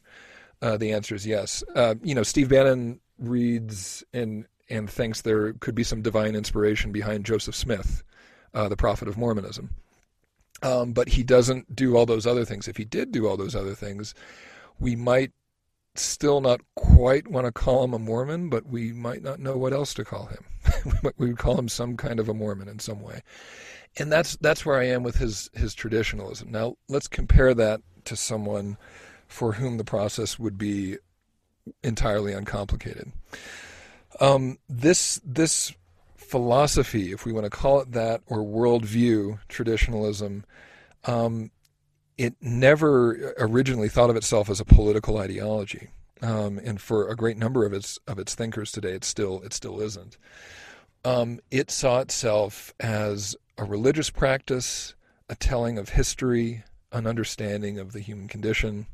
[0.62, 1.62] Uh, the answer is yes.
[1.76, 6.94] Uh, you know, Steve Bannon reads and and thinks there could be some divine inspiration
[6.94, 8.02] behind Joseph Smith,
[8.54, 9.72] uh, the prophet of Mormonism.
[10.64, 12.70] Um, but he doesn't do all those other things.
[12.70, 14.14] If he did do all those other things,
[14.80, 15.34] we might
[15.96, 19.74] still not quite want to call him a Mormon, but we might not know what
[19.74, 20.46] else to call him.
[21.18, 23.22] we would call him some kind of a Mormon in some way.
[23.98, 26.50] And that's that's where I am with his his traditionalism.
[26.50, 28.78] Now let's compare that to someone
[29.28, 30.98] for whom the process would be
[31.84, 33.12] entirely uncomplicated.
[34.20, 35.74] Um, this this
[36.16, 40.46] philosophy, if we want to call it that, or worldview, traditionalism,
[41.04, 41.52] um,
[42.18, 45.90] it never originally thought of itself as a political ideology,
[46.22, 49.54] um, and for a great number of its of its thinkers today, it still it
[49.54, 50.18] still isn't.
[51.04, 54.94] Um, it saw itself as a religious practice,
[55.30, 58.88] a telling of history, an understanding of the human condition,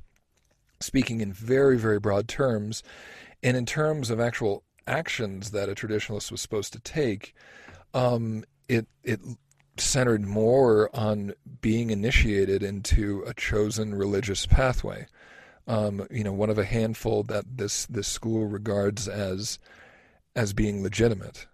[0.80, 2.84] speaking in very very broad terms,
[3.43, 7.36] and in terms of actual actions that a traditionalist was supposed to take,
[7.93, 9.19] um, it it
[9.79, 15.07] centered more on being initiated into a chosen religious pathway.
[15.67, 19.59] Um, you know, one of a handful that this this school regards as
[20.35, 21.47] as being legitimate.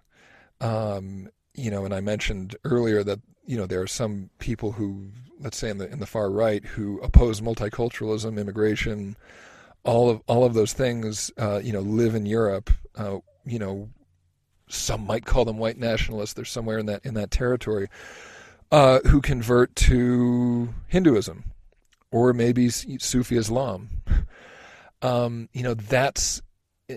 [0.62, 5.08] Um, you know, and I mentioned earlier that you know there are some people who,
[5.40, 9.16] let's say in the in the far right, who oppose multiculturalism, immigration,
[9.84, 11.32] all of all of those things.
[11.38, 12.70] Uh, you know, live in Europe.
[12.96, 13.90] Uh, you know,
[14.74, 16.34] some might call them white nationalists.
[16.34, 17.88] They're somewhere in that in that territory.
[18.72, 21.44] Uh, who convert to Hinduism
[22.10, 23.90] or maybe Sufi Islam.
[25.04, 26.42] Um, you know, that's,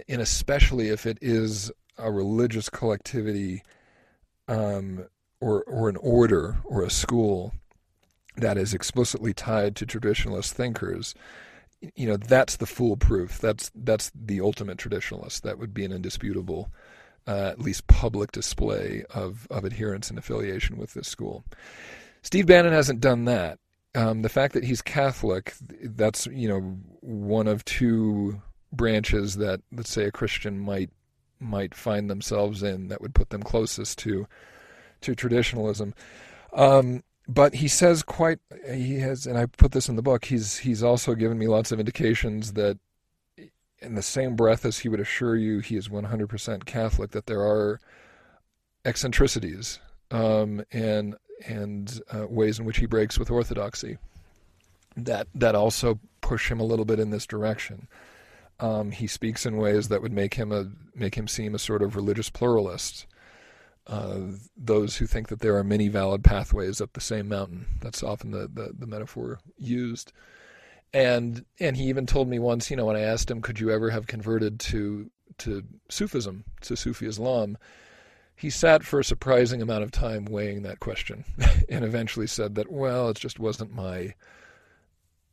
[0.08, 3.64] and especially if it is a religious collectivity
[4.46, 5.06] um,
[5.40, 7.52] or, or an order or a school
[8.36, 11.16] that is explicitly tied to traditionalist thinkers,
[11.96, 13.40] you know, that's the foolproof.
[13.40, 15.42] That's that's the ultimate traditionalist.
[15.42, 16.70] That would be an indisputable
[17.26, 21.44] uh, at least public display of, of adherence and affiliation with this school.
[22.22, 23.58] Steve Bannon hasn't done that.
[23.94, 26.60] Um, the fact that he's Catholic, that's you know
[27.00, 30.90] one of two branches that let's say a Christian might
[31.40, 34.26] might find themselves in that would put them closest to
[35.00, 35.94] to traditionalism.
[36.52, 38.38] Um, but he says quite
[38.70, 40.26] he has, and I put this in the book.
[40.26, 42.78] He's he's also given me lots of indications that
[43.80, 47.42] in the same breath as he would assure you he is 100% Catholic, that there
[47.42, 47.80] are
[48.84, 53.98] eccentricities um, and and uh, ways in which he breaks with orthodoxy
[54.96, 57.88] that that also push him a little bit in this direction.
[58.58, 61.82] Um, he speaks in ways that would make him a make him seem a sort
[61.82, 63.06] of religious pluralist.
[63.86, 64.18] Uh,
[64.56, 67.66] those who think that there are many valid pathways up the same mountain.
[67.80, 70.12] That's often the, the, the metaphor used
[70.92, 73.70] and and he even told me once, you know, when I asked him, could you
[73.70, 77.59] ever have converted to to Sufism, to Sufi Islam,
[78.35, 81.25] he sat for a surprising amount of time weighing that question,
[81.68, 84.14] and eventually said that, well, it just wasn't my,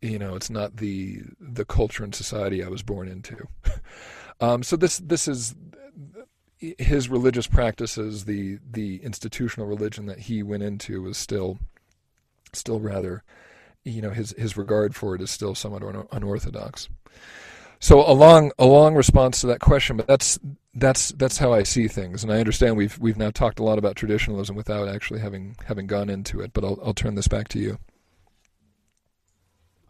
[0.01, 3.47] you know, it's not the the culture and society I was born into.
[4.41, 5.55] um, so this this is
[6.79, 11.59] his religious practices, the the institutional religion that he went into was still
[12.53, 13.23] still rather
[13.83, 16.89] you know his his regard for it is still somewhat unorthodox.
[17.79, 20.39] So a long a long response to that question, but that's
[20.73, 23.77] that's that's how I see things, and I understand we've we've now talked a lot
[23.77, 26.53] about traditionalism without actually having having gone into it.
[26.53, 27.79] But I'll I'll turn this back to you.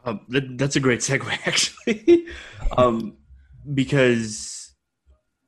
[0.06, 2.26] Uh, that, that's a great segue, actually,
[2.78, 3.16] um,
[3.74, 4.74] because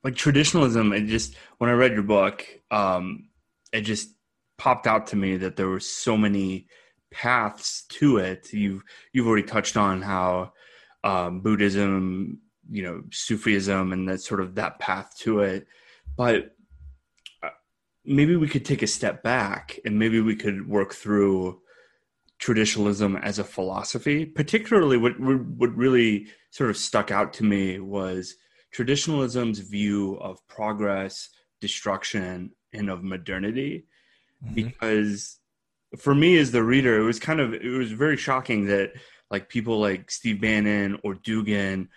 [0.03, 3.29] like traditionalism, it just when I read your book, um,
[3.73, 4.10] it just
[4.58, 6.67] popped out to me that there were so many
[7.15, 8.51] paths to it.
[8.51, 10.51] You've you've already touched on how
[11.04, 15.65] um, Buddhism, you know, Sufism, and that sort of that path to it.
[16.17, 16.56] But
[17.41, 17.49] uh,
[18.04, 21.62] maybe we could take a step back and maybe we could work through
[22.38, 24.25] traditionalism as a philosophy.
[24.25, 28.36] Particularly, what what really sort of stuck out to me was
[28.71, 31.30] traditionalism's view of progress,
[31.62, 33.86] destruction, and of modernity,
[34.43, 34.54] mm-hmm.
[34.54, 35.39] because
[35.97, 38.93] for me as the reader, it was kind of it was very shocking that
[39.29, 41.88] like people like Steve Bannon or Dugin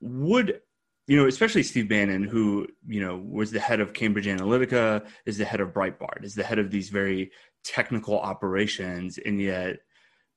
[0.00, 0.60] would
[1.06, 5.36] you know, especially Steve Bannon, who you know was the head of Cambridge Analytica, is
[5.36, 7.30] the head of Breitbart, is the head of these very
[7.62, 9.78] technical operations, and yet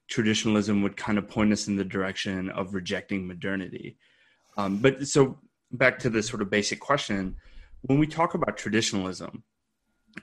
[0.10, 3.98] traditionalism would kind of point us in the direction of rejecting modernity.
[4.58, 5.40] Um, but so
[5.72, 7.38] back to the sort of basic question:
[7.82, 9.44] when we talk about traditionalism,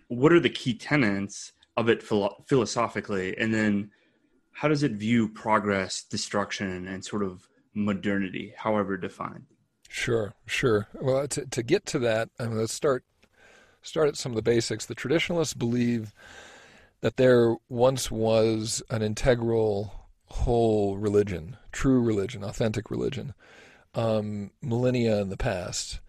[0.09, 3.90] what are the key tenets of it philo- philosophically, and then
[4.52, 9.46] how does it view progress, destruction, and sort of modernity, however defined?
[9.88, 10.88] Sure, sure.
[11.00, 13.04] Well, to, to get to that, I mean, let's start
[13.82, 14.86] start at some of the basics.
[14.86, 16.14] The traditionalists believe
[17.00, 23.34] that there once was an integral whole religion, true religion, authentic religion,
[23.94, 26.00] um, millennia in the past,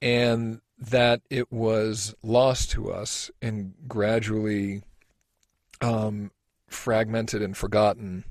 [0.00, 4.82] and that it was lost to us and gradually
[5.80, 6.30] um,
[6.68, 8.24] fragmented and forgotten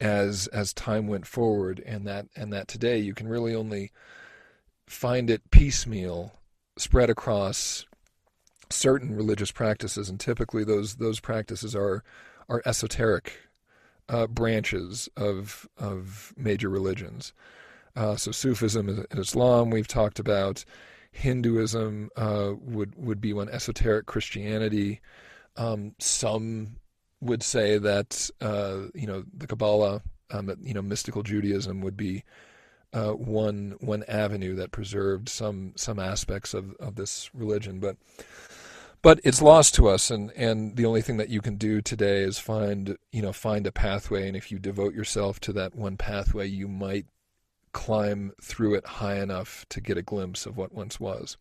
[0.00, 3.92] as as time went forward, and that and that today you can really only
[4.86, 6.32] find it piecemeal
[6.76, 7.86] spread across
[8.70, 12.02] certain religious practices, and typically those those practices are
[12.48, 13.40] are esoteric
[14.08, 17.32] uh, branches of of major religions.
[17.94, 20.64] Uh, so Sufism and Islam we've talked about.
[21.12, 23.48] Hinduism uh, would would be one.
[23.48, 25.00] Esoteric Christianity.
[25.56, 26.76] Um, some
[27.20, 32.24] would say that uh, you know the Kabbalah, um, you know mystical Judaism would be
[32.92, 37.96] uh, one one avenue that preserved some some aspects of, of this religion, but
[39.02, 42.22] but it's lost to us, and, and the only thing that you can do today
[42.22, 45.96] is find you know find a pathway, and if you devote yourself to that one
[45.96, 47.06] pathway, you might
[47.72, 51.36] climb through it high enough to get a glimpse of what once was.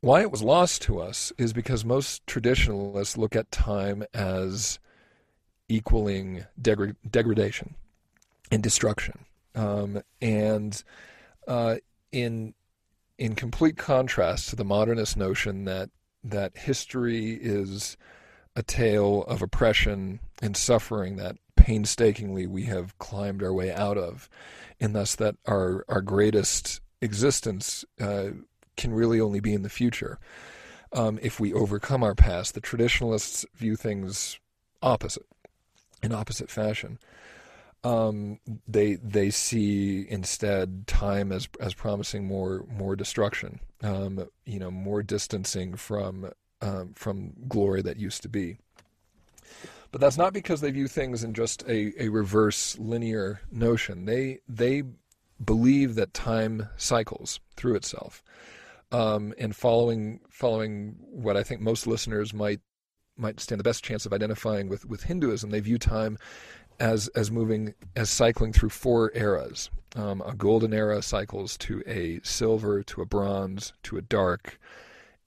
[0.00, 4.78] Why it was lost to us is because most traditionalists look at time as
[5.68, 7.74] equaling degra- degradation
[8.50, 9.24] and destruction.
[9.54, 10.82] Um, and
[11.48, 11.76] uh,
[12.12, 12.54] in
[13.18, 15.88] in complete contrast to the modernist notion that
[16.22, 17.96] that history is
[18.54, 24.28] a tale of oppression and suffering that painstakingly we have climbed our way out of,
[24.78, 28.28] and thus that our our greatest existence uh,
[28.76, 30.18] can really only be in the future.
[30.92, 34.38] Um, if we overcome our past, the traditionalists view things
[34.82, 35.26] opposite,
[36.02, 36.98] in opposite fashion.
[37.84, 44.70] Um, they they see instead time as as promising more more destruction, um, you know,
[44.70, 48.56] more distancing from um, from glory that used to be.
[49.92, 54.04] But that's not because they view things in just a, a reverse linear notion.
[54.04, 54.82] They they
[55.42, 58.22] believe that time cycles through itself,
[58.92, 62.60] um, and following following what I think most listeners might
[63.16, 65.50] might stand the best chance of identifying with with Hinduism.
[65.50, 66.18] They view time
[66.78, 69.70] as as moving as cycling through four eras.
[69.94, 74.60] Um, a golden era cycles to a silver, to a bronze, to a dark.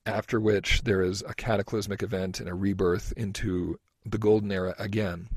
[0.05, 5.29] After which there is a cataclysmic event and a rebirth into the golden era again.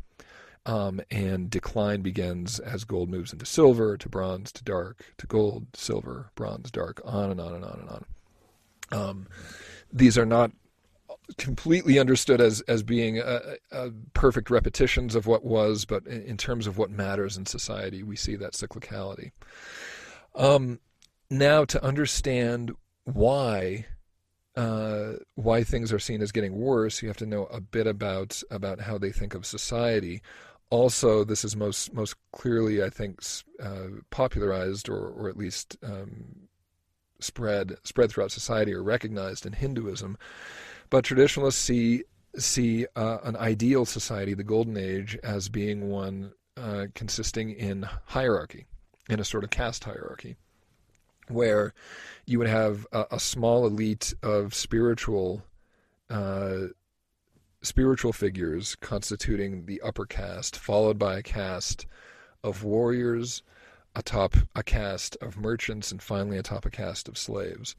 [0.64, 5.66] Um, and decline begins as gold moves into silver, to bronze, to dark, to gold,
[5.74, 8.04] silver, bronze, dark, on and on and on and on.
[8.92, 9.26] Um,
[9.92, 10.52] these are not
[11.38, 16.36] completely understood as as being a, a perfect repetitions of what was, but in, in,
[16.36, 19.30] terms of what matters in society, we see that cyclicality.
[20.34, 20.80] Um,
[21.30, 22.72] now, to understand
[23.04, 23.86] why
[24.56, 28.42] uh, why things are seen as getting worse, you have to know a bit about
[28.50, 30.22] about how they think of society.
[30.70, 33.20] Also, this is most most clearly, I think,
[33.62, 36.48] uh, popularized or or at least um,
[37.22, 40.18] spread spread throughout society are recognized in Hinduism.
[40.90, 42.04] But traditionalists see
[42.36, 48.66] see uh, an ideal society, the Golden Age, as being one uh, consisting in hierarchy,
[49.08, 50.36] in a sort of caste hierarchy,
[51.28, 51.74] where
[52.26, 55.42] you would have a, a small elite of spiritual
[56.10, 56.68] uh,
[57.62, 61.86] spiritual figures constituting the upper caste, followed by a caste
[62.42, 63.42] of warriors,
[63.94, 67.74] atop a caste of merchants, and finally atop a caste of slaves.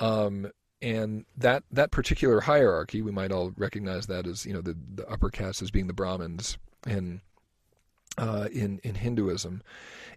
[0.00, 4.76] Um, and that that particular hierarchy, we might all recognize that as you know the,
[4.94, 7.20] the upper caste as being the Brahmins in
[8.18, 9.62] uh, in in Hinduism.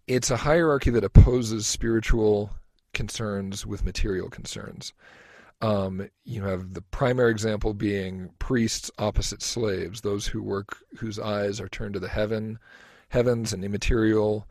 [0.08, 2.52] It's a hierarchy that opposes spiritual
[2.94, 4.94] concerns with material concerns.
[5.62, 11.62] Um, you have the primary example being priests opposite slaves, those who work whose eyes
[11.62, 12.60] are turned to the heaven,
[13.10, 14.48] heavens and immaterial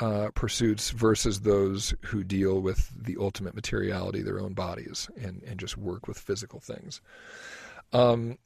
[0.00, 5.58] uh, pursuits versus those who deal with the ultimate materiality, their own bodies, and, and
[5.58, 7.00] just work with physical things.
[7.92, 8.38] Um,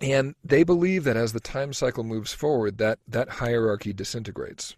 [0.00, 4.74] and they believe that as the time cycle moves forward, that, that hierarchy disintegrates.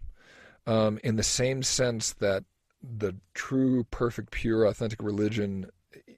[0.66, 2.44] Um, in the same sense that
[2.82, 5.70] the true, perfect, pure, authentic religion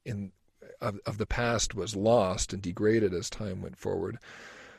[0.05, 0.33] in
[0.81, 4.19] of, of the past was lost and degraded as time went forward,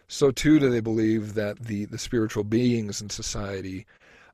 [0.07, 3.85] so too do they believe that the, the spiritual beings in society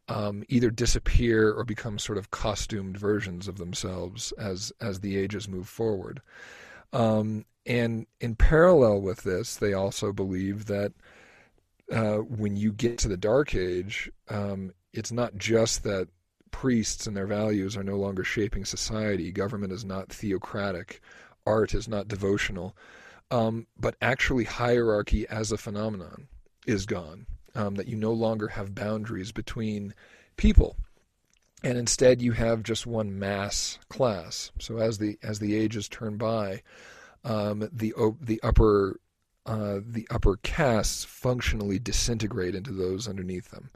[0.07, 5.47] um, either disappear or become sort of costumed versions of themselves as as the ages
[5.47, 6.21] move forward.
[6.93, 10.93] Um, and in parallel with this, they also believe that
[11.91, 16.07] uh, when you get to the Dark Age, um, it's not just that
[16.51, 19.31] priests and their values are no longer shaping society.
[19.31, 21.01] Government is not theocratic.
[21.45, 22.75] Art is not devotional.
[23.31, 26.27] Um, but actually, hierarchy as a phenomenon
[26.67, 27.25] is gone
[27.55, 29.93] um, that you no longer have boundaries between
[30.37, 30.75] people,
[31.63, 34.51] and instead you have just one mass class.
[34.59, 36.61] So as the as the ages turn by,
[37.23, 38.99] um, the the upper
[39.45, 43.69] uh, the upper castes functionally disintegrate into those underneath them,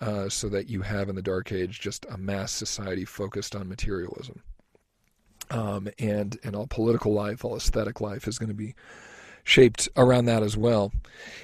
[0.00, 3.68] uh, so that you have in the Dark Age just a mass society focused on
[3.68, 4.42] materialism.
[5.50, 8.74] um, and and all political life, all aesthetic life is going to be
[9.44, 10.92] shaped around that as well.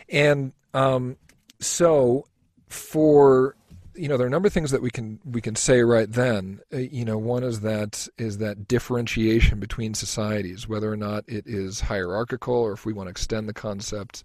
[0.09, 1.17] And um,
[1.63, 2.27] so,
[2.69, 3.57] for
[3.95, 6.11] you know, there are a number of things that we can we can say right
[6.11, 6.61] then.
[6.73, 11.47] Uh, you know, one is that is that differentiation between societies, whether or not it
[11.47, 14.25] is hierarchical or if we want to extend the concept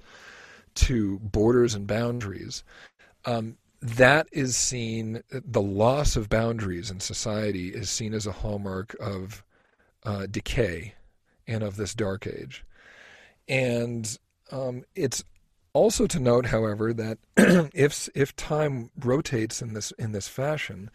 [0.75, 2.63] to borders and boundaries.
[3.25, 8.95] Um, that is seen, the loss of boundaries in society is seen as a hallmark
[8.99, 9.43] of
[10.03, 10.93] uh, decay
[11.47, 12.63] and of this dark age.
[13.47, 14.17] And
[14.51, 15.23] um, it's
[15.77, 20.89] also to note, however, that if if time rotates in this in this fashion,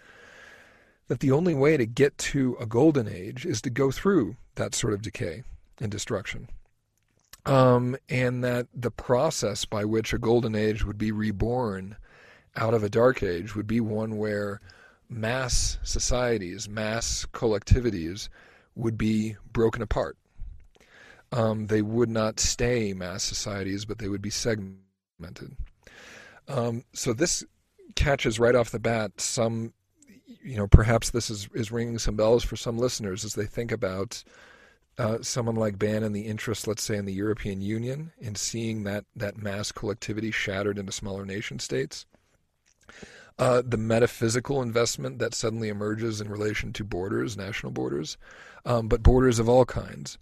[1.08, 4.74] that the only way to get to a golden age is to go through that
[4.74, 5.44] sort of decay
[5.80, 6.48] and destruction.
[7.46, 11.96] Um, and that the process by which a golden age would be reborn
[12.56, 14.60] out of a dark age would be one where
[15.08, 18.28] mass societies, mass collectivities
[18.74, 20.16] would be broken apart.
[21.32, 25.56] Um, they would not stay mass societies, but they would be segmented.
[26.46, 27.42] Um, so this
[27.94, 29.72] catches right off the bat some,
[30.42, 33.72] you know, perhaps this is, is ringing some bells for some listeners as they think
[33.72, 34.22] about
[34.98, 39.04] uh, someone like Bannon, the interest, let's say, in the European Union, in seeing that
[39.16, 42.04] that mass collectivity shattered into smaller nation states.
[43.38, 48.18] Uh, the metaphysical investment that suddenly emerges in relation to borders, national borders,
[48.66, 50.18] um, but borders of all kinds.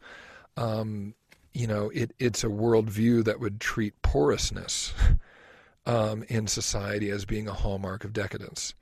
[0.60, 1.14] Um,
[1.52, 4.92] you know, it, it's a worldview that would treat porousness
[5.86, 8.74] um, in society as being a hallmark of decadence.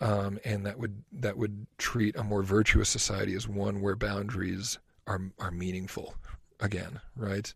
[0.00, 4.78] Um, and that would that would treat a more virtuous society as one where boundaries
[5.06, 6.14] are are meaningful
[6.60, 7.54] again, right?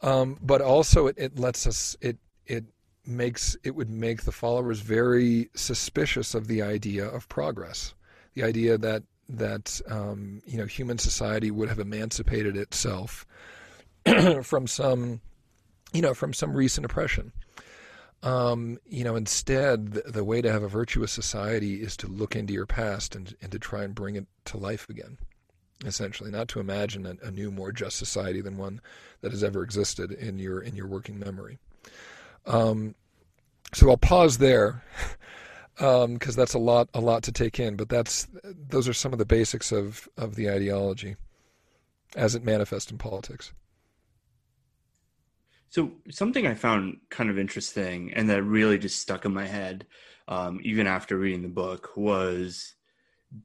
[0.00, 2.16] Um, but also it, it lets us it
[2.46, 2.64] it
[3.06, 7.94] makes it would make the followers very suspicious of the idea of progress,
[8.34, 9.02] the idea that
[9.38, 13.26] that um, you know human society would have emancipated itself
[14.42, 15.20] from some
[15.92, 17.32] you know from some recent oppression.
[18.24, 22.36] Um, you know, instead, the, the, way to have a virtuous society is to look
[22.36, 25.18] into your past and, and to try and bring it to life again
[25.84, 28.80] essentially, not to imagine a, a, new, more just society than one
[29.20, 31.58] that has ever existed in your in your working memory.
[32.46, 32.94] Um,
[33.72, 34.84] so I'll pause there
[35.76, 37.76] because um, that's a lot a lot to take in.
[37.76, 41.16] But that's those are some of the basics of of the ideology
[42.16, 43.52] as it manifests in politics.
[45.70, 49.86] So something I found kind of interesting and that really just stuck in my head,
[50.28, 52.74] um, even after reading the book, was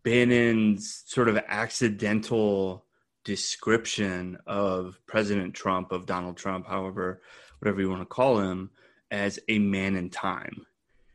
[0.03, 2.85] Bannon's sort of accidental
[3.23, 7.21] description of President Trump, of Donald Trump, however,
[7.59, 8.71] whatever you want to call him,
[9.09, 10.65] as a man in time.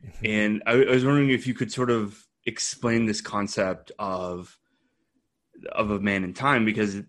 [0.05, 0.25] Mm-hmm.
[0.25, 4.57] And I, I, was wondering if you could sort of explain this concept of
[5.71, 7.01] of a man in time, because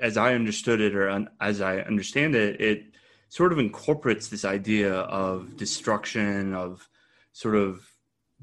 [0.00, 2.84] as I understood it, or as I understand it, it
[3.28, 6.88] sort of incorporates this idea of destruction, of
[7.32, 7.86] sort of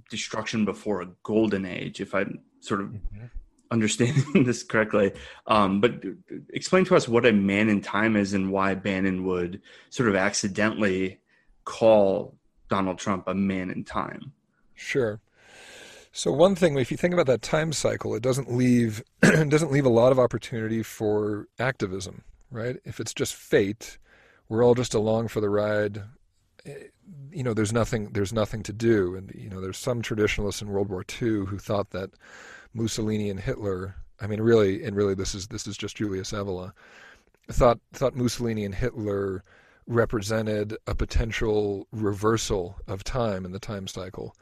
[0.10, 3.26] destruction before a golden age, if I'm sort of mm-hmm.
[3.72, 5.14] understanding this correctly.
[5.48, 6.04] Um, but
[6.54, 10.16] explain to us what a man in time is and why Bannon would sort of
[10.16, 11.20] accidentally
[11.64, 12.38] call
[12.70, 14.34] Donald Trump a man in time.
[14.74, 15.20] Sure.
[16.12, 19.72] So one thing, if you think about that time cycle, it doesn't leave it doesn't
[19.72, 22.78] leave a lot of opportunity for activism, right?
[22.86, 23.98] If it's just fate,
[24.48, 26.04] we're all just along for the ride
[26.66, 26.86] eh,
[27.32, 30.70] you know, there's nothing there's nothing to do, and you know, there's some traditionalists in
[30.70, 32.12] World War II who thought that
[32.74, 33.96] Mussolini and Hitler.
[34.22, 36.72] I mean, really, and really, this is this is just Julius Evola.
[37.52, 39.44] Thought thought Mussolini and Hitler
[39.88, 44.36] represented a potential reversal of time in the time cycle,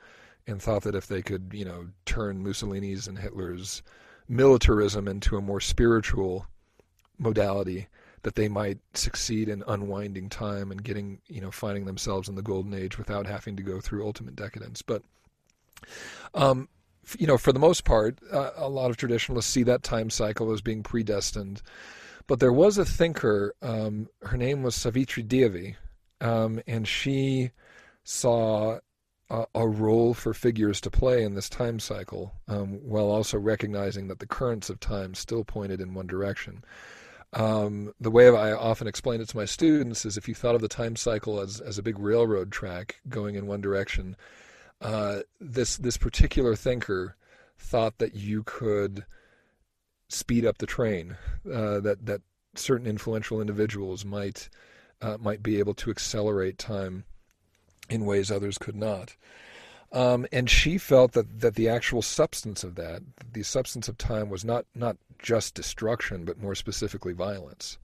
[0.47, 3.81] and thought that if they could, you know, turn Mussolini's and Hitler's
[4.27, 6.45] militarism into a more spiritual
[7.17, 7.87] modality,
[8.23, 12.41] that they might succeed in unwinding time and getting, you know, finding themselves in the
[12.41, 14.81] golden age without having to go through ultimate decadence.
[14.81, 15.03] But,
[16.33, 16.69] um,
[17.17, 20.53] you know, for the most part, uh, a lot of traditionalists see that time cycle
[20.53, 21.61] as being predestined.
[22.27, 25.75] But there was a thinker, um, her name was Savitri Devi,
[26.21, 27.51] um, and she
[28.03, 28.79] saw
[29.29, 34.07] a, a, role for figures to play in this time cycle, um, while also recognizing
[34.07, 36.63] that the currents of time still pointed in one direction.
[37.33, 40.61] Um, the way I often explain it to my students is if you thought of
[40.61, 44.15] the time cycle as, as a big railroad track going in one direction,
[44.81, 47.15] uh, this this particular thinker
[47.57, 49.05] thought that you could
[50.13, 51.17] speed up the train,
[51.51, 52.21] uh, that that
[52.55, 54.49] certain influential individuals might
[55.01, 57.03] uh, might be able to accelerate time
[57.89, 59.15] in ways others could not.
[59.91, 64.29] Um, and she felt that, that the actual substance of that, the substance of time,
[64.29, 67.77] was not, not just destruction, but more specifically violence.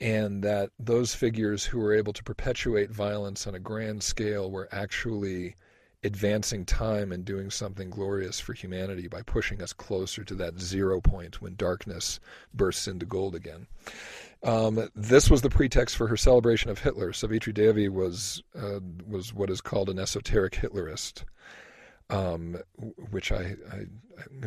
[0.00, 4.68] And that those figures who were able to perpetuate violence on a grand scale were
[4.72, 5.54] actually
[6.02, 11.00] advancing time and doing something glorious for humanity by pushing us closer to that zero
[11.00, 12.20] point when darkness
[12.54, 13.66] bursts into gold again.
[14.42, 17.12] Um, this was the pretext for her celebration of Hitler.
[17.12, 21.24] Savitri Devi was uh, was what is called an esoteric Hitlerist,
[22.08, 22.56] um,
[23.10, 23.86] which I, I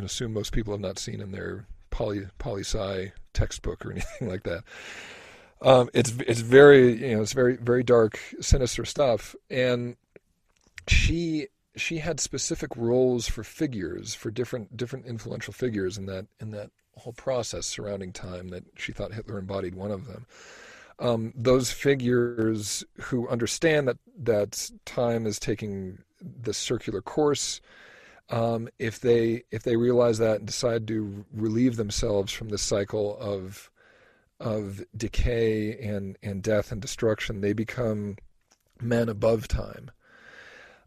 [0.02, 4.42] assume most people have not seen in their poli poli sci textbook or anything like
[4.42, 4.64] that.
[5.62, 9.96] Um, it's it's very you know it's very very dark sinister stuff, and
[10.88, 16.50] she she had specific roles for figures for different different influential figures in that in
[16.50, 20.26] that whole process surrounding time that she thought Hitler embodied one of them.
[21.00, 27.60] Um, those figures who understand that that time is taking this circular course,
[28.30, 33.18] um, if they if they realize that and decide to relieve themselves from this cycle
[33.18, 33.70] of
[34.38, 38.16] of decay and and death and destruction, they become
[38.80, 39.90] men above time.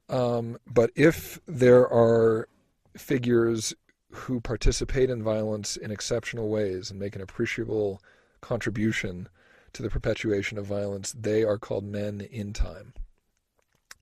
[0.10, 2.47] Um, but if there are
[2.95, 3.74] figures
[4.12, 8.01] who participate in violence in exceptional ways and make an appreciable
[8.41, 9.28] contribution
[9.74, 12.93] to the perpetuation of violence, they are called men in time.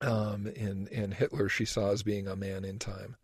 [0.00, 3.16] Um, and, and Hitler she saw as being a man in time.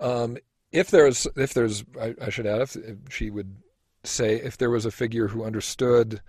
[0.00, 0.36] Um,
[0.72, 3.56] if there's, if there's, I, I should add, if, if, she would
[4.02, 6.20] say, if there was a figure who understood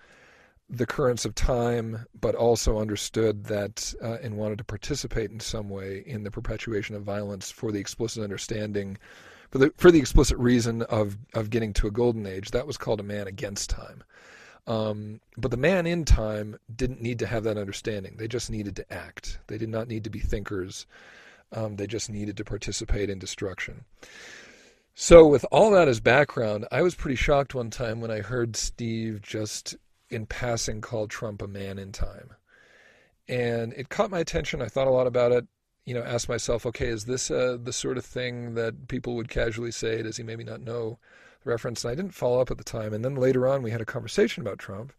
[0.69, 5.69] the currents of time, but also understood that uh, and wanted to participate in some
[5.69, 8.97] way in the perpetuation of violence for the explicit understanding
[9.51, 12.51] for the for the explicit reason of of getting to a golden age.
[12.51, 14.03] That was called a man against time.
[14.67, 18.15] Um, but the man in time didn't need to have that understanding.
[18.17, 19.37] They just needed to act.
[19.47, 20.87] They did not need to be thinkers.
[21.51, 23.85] Um, they just needed to participate in destruction.
[24.95, 28.55] So, with all that as background, I was pretty shocked one time when I heard
[28.55, 29.75] Steve just
[30.09, 32.31] in passing called Trump a man in time.
[33.27, 34.61] And it caught my attention.
[34.61, 35.47] I thought a lot about it
[35.85, 39.29] you know, asked myself, okay, is this uh, the sort of thing that people would
[39.29, 40.01] casually say?
[40.01, 40.97] Does he maybe not know
[41.43, 41.83] the reference?
[41.83, 42.93] And I didn't follow up at the time.
[42.93, 44.91] And then later on, we had a conversation about Trump.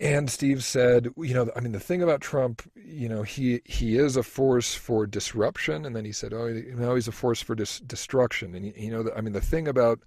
[0.00, 3.96] And Steve said, you know, I mean, the thing about Trump, you know, he he
[3.96, 7.54] is a force for disruption, and then he said, oh, know, he's a force for
[7.54, 8.54] dis- destruction.
[8.54, 10.00] And you know, I mean, the thing about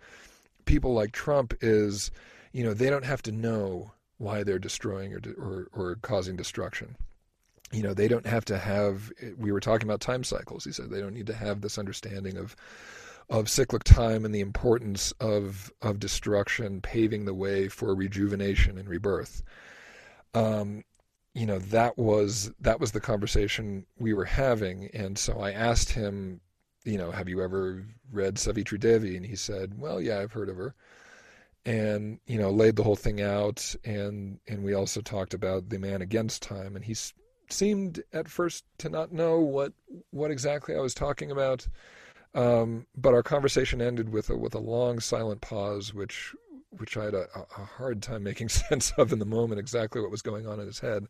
[0.66, 2.12] people like Trump is,
[2.52, 6.96] you know, they don't have to know why they're destroying or or, or causing destruction
[7.72, 9.12] you know, they don't have to have.
[9.38, 10.64] We were talking about time cycles.
[10.64, 12.56] He said they don't need to have this understanding of
[13.30, 18.90] of cyclic time and the importance of of destruction paving the way for rejuvenation and
[18.90, 19.44] rebirth.
[20.34, 20.84] Um,
[21.36, 25.92] you know that was that was the conversation we were having, and so I asked
[25.92, 26.42] him,
[26.86, 29.16] you know, have you ever read Savitri Devi?
[29.16, 30.74] And he said, well, yeah, I've heard of her,
[31.66, 35.80] and you know, laid the whole thing out, and and we also talked about the
[35.80, 37.14] man against time, and he's
[37.52, 39.74] seemed at first to not know what
[40.12, 41.68] what exactly I was talking about.
[42.36, 46.34] Um, but our conversation ended with a with a long silent pause, which
[46.72, 50.12] which I had a, a, hard time making sense of in the moment exactly what
[50.12, 51.08] was going on in his head.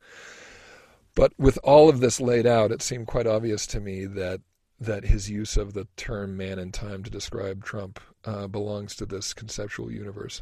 [1.16, 4.42] But with all of this laid out, it seemed quite obvious to me that
[4.80, 9.06] that his use of the term "man in time" to describe Trump uh, belongs to
[9.06, 10.42] this conceptual universe.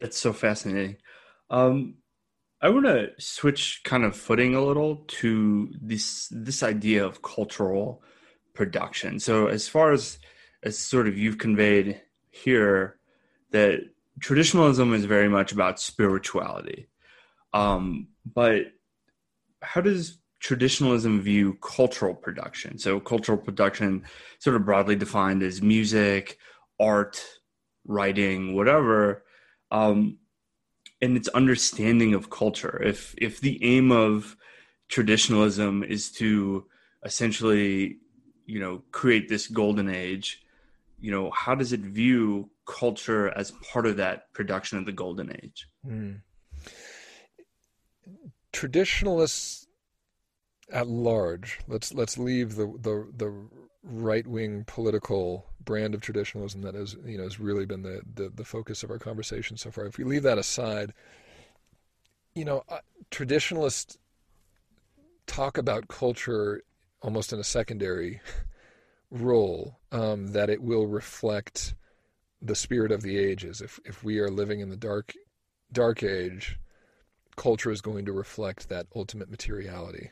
[0.00, 0.96] That's so fascinating.
[1.50, 1.96] Um,
[2.60, 8.02] I want to switch kind of footing a little to this this idea of cultural
[8.54, 9.20] production.
[9.20, 10.18] So as far as
[10.62, 12.96] as sort of you've conveyed here
[13.50, 13.80] that
[14.20, 16.88] traditionalism is very much about spirituality.
[17.52, 18.72] Um, but
[19.60, 22.78] how does traditionalism view cultural production?
[22.78, 24.04] So cultural production
[24.38, 26.36] sort of broadly defined as music,
[26.78, 27.24] art,
[27.86, 29.24] writing, whatever.
[29.70, 30.18] Um,
[31.00, 32.80] and its understanding of culture.
[32.82, 34.36] If if the aim of
[34.88, 36.66] traditionalism is to
[37.04, 37.98] essentially,
[38.44, 40.42] you know, create this golden age,
[41.00, 45.30] you know, how does it view culture as part of that production of the golden
[45.42, 45.68] age?
[45.86, 46.20] Mm.
[48.52, 49.63] Traditionalists
[50.72, 53.32] at large, let's let's leave the the, the
[53.82, 58.30] right wing political brand of traditionalism that has you know has really been the, the,
[58.34, 59.86] the focus of our conversation so far.
[59.86, 60.92] If we leave that aside,
[62.34, 62.78] you know, uh,
[63.10, 63.98] traditionalists
[65.26, 66.62] talk about culture
[67.02, 68.20] almost in a secondary
[69.10, 71.74] role um, that it will reflect
[72.40, 73.60] the spirit of the ages.
[73.60, 75.12] If if we are living in the dark
[75.72, 76.58] dark age,
[77.36, 80.10] culture is going to reflect that ultimate materiality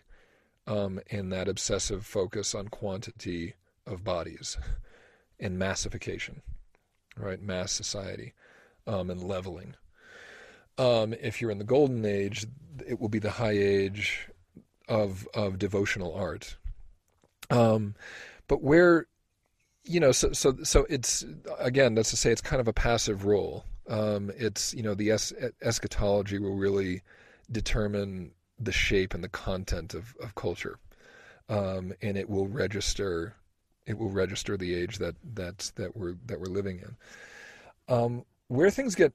[0.67, 3.55] um, and that obsessive focus on quantity
[3.87, 4.57] of bodies
[5.41, 6.43] and massification,
[7.17, 7.43] right?
[7.43, 8.35] Mass society
[8.87, 9.75] um, and leveling.
[10.79, 12.47] Um, if you're in the golden age,
[12.87, 14.29] it will be the high age
[14.89, 16.57] of of devotional art.
[17.51, 17.95] Um,
[18.49, 19.07] but where,
[19.85, 21.25] you know, so so so it's
[21.59, 23.65] again that's to say it's kind of a passive role.
[23.89, 27.03] Um, it's you know the es- eschatology will really
[27.51, 28.33] determine
[28.65, 30.79] the shape and the content of, of culture,
[31.49, 33.35] um, and it will register
[33.87, 36.97] it will register the age that that's that we're that we're living in.
[37.95, 39.13] Um, where things get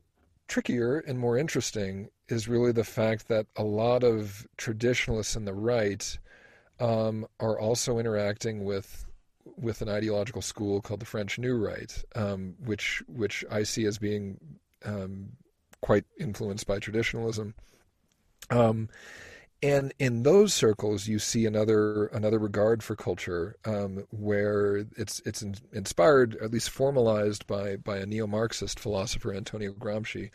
[0.47, 5.53] trickier and more interesting is really the fact that a lot of traditionalists in the
[5.53, 6.17] right
[6.79, 9.05] um, are also interacting with
[9.55, 13.97] with an ideological school called the French New Right, um, which which I see as
[13.97, 14.39] being
[14.85, 15.29] um,
[15.81, 17.55] quite influenced by traditionalism.
[19.63, 25.41] And in those circles, you see another another regard for culture, um, where it's it's
[25.41, 30.29] in, inspired, at least formalized by by a neo-Marxist philosopher, Antonio Gramsci,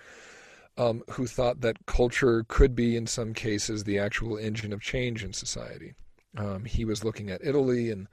[0.77, 5.23] um, who thought that culture could be, in some cases, the actual engine of change
[5.23, 5.95] in society.
[6.37, 8.09] Um, he was looking at Italy and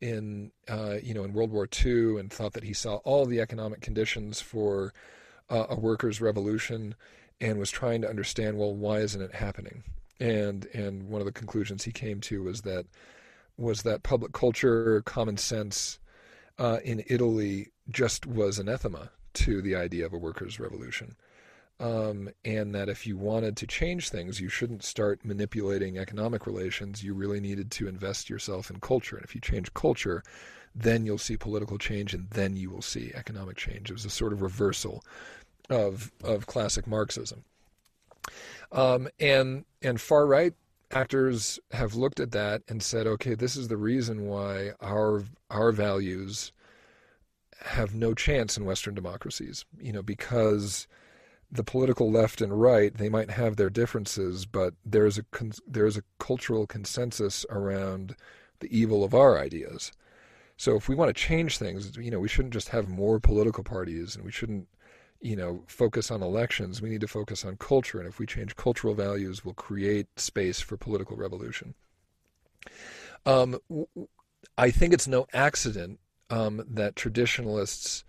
[0.00, 3.40] in uh, you know in World War II and thought that he saw all the
[3.40, 4.94] economic conditions for
[5.50, 6.94] uh, a workers' revolution
[7.40, 9.82] and was trying to understand well why isn't it happening
[10.20, 12.86] and and one of the conclusions he came to was that
[13.56, 15.98] was that public culture, common sense
[16.58, 21.16] uh, in Italy just was anathema to the idea of a workers' revolution.
[21.78, 27.04] Um, and that if you wanted to change things, you shouldn't start manipulating economic relations.
[27.04, 29.16] You really needed to invest yourself in culture.
[29.16, 30.22] And if you change culture,
[30.74, 33.90] then you'll see political change, and then you will see economic change.
[33.90, 35.04] It was a sort of reversal
[35.68, 37.44] of of classic Marxism.
[38.72, 40.54] Um, and and far right
[40.90, 45.72] actors have looked at that and said, okay, this is the reason why our our
[45.72, 46.52] values
[47.60, 49.64] have no chance in Western democracies.
[49.80, 50.86] You know, because
[51.50, 55.24] the political left and right they might have their differences, but there's a
[55.66, 58.16] there's a cultural consensus around
[58.60, 59.92] the evil of our ideas.
[60.56, 63.62] So if we want to change things, you know, we shouldn't just have more political
[63.62, 64.68] parties, and we shouldn't
[65.20, 66.80] you know, focus on elections.
[66.82, 67.98] We need to focus on culture.
[67.98, 71.74] And if we change cultural values, we'll create space for political revolution.
[73.24, 73.58] Um,
[74.56, 75.98] I think it's no accident
[76.30, 78.04] um, that traditionalists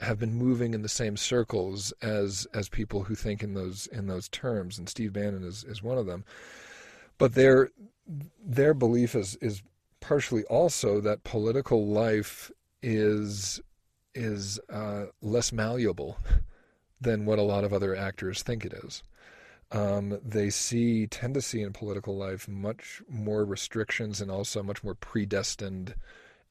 [0.00, 4.06] have been moving in the same circles as as people who think in those in
[4.06, 6.24] those terms, and Steve Bannon is, is one of them.
[7.18, 7.70] But their
[8.44, 9.62] their belief is is
[10.00, 12.50] partially also that political life
[12.82, 13.60] is
[14.18, 16.18] is uh, less malleable
[17.00, 19.02] than what a lot of other actors think it is.
[19.70, 24.82] Um, they see tend to see in political life much more restrictions and also much
[24.82, 25.94] more predestined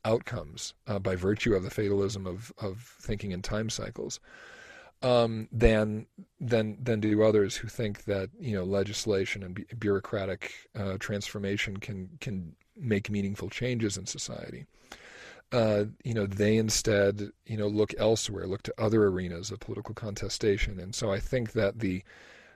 [0.05, 4.20] outcomes uh, by virtue of the fatalism of of thinking in time cycles
[5.01, 6.05] um, than
[6.39, 12.09] than than do others who think that you know legislation and bureaucratic uh, transformation can
[12.22, 14.65] can make meaningful changes in society
[15.51, 19.95] uh, you know, they instead, you know, look elsewhere, look to other arenas of political
[19.95, 20.79] contestation.
[20.79, 22.03] And so I think that the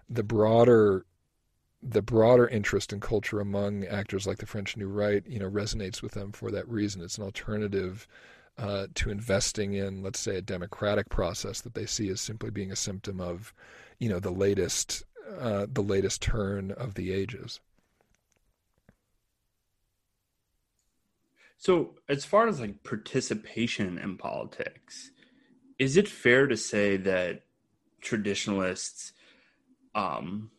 [0.10, 1.06] the broader
[1.82, 6.02] the broader interest in culture among actors like the French New Right, you know, resonates
[6.02, 7.02] with them for that reason.
[7.02, 8.08] It's an alternative
[8.58, 12.72] uh, to investing in, let's say, a democratic process that they see as simply being
[12.72, 13.54] a symptom of,
[13.98, 15.04] you know, the latest
[15.40, 17.62] uh, the latest turn of the ages.
[21.62, 25.12] So, as far as like participation in politics,
[25.78, 27.44] is it fair to say that
[28.02, 29.14] traditionalists
[29.94, 30.50] um,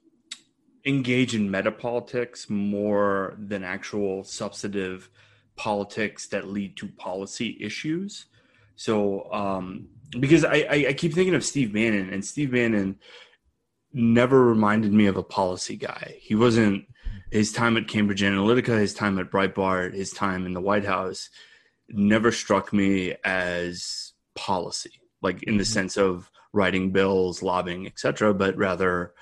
[0.87, 5.11] engage in metapolitics more than actual substantive
[5.57, 8.27] politics that lead to policy issues?
[8.77, 9.89] So, um,
[10.21, 12.97] because I, I, I keep thinking of Steve Bannon, and Steve Bannon
[13.93, 16.15] never reminded me of a policy guy.
[16.21, 16.87] He wasn't
[17.31, 21.31] his time at Cambridge Analytica, his time at Breitbart, his time in the White House
[21.89, 25.73] never struck me as policy, like in the mm-hmm.
[25.73, 29.13] sense of writing bills, lobbying, etc., but rather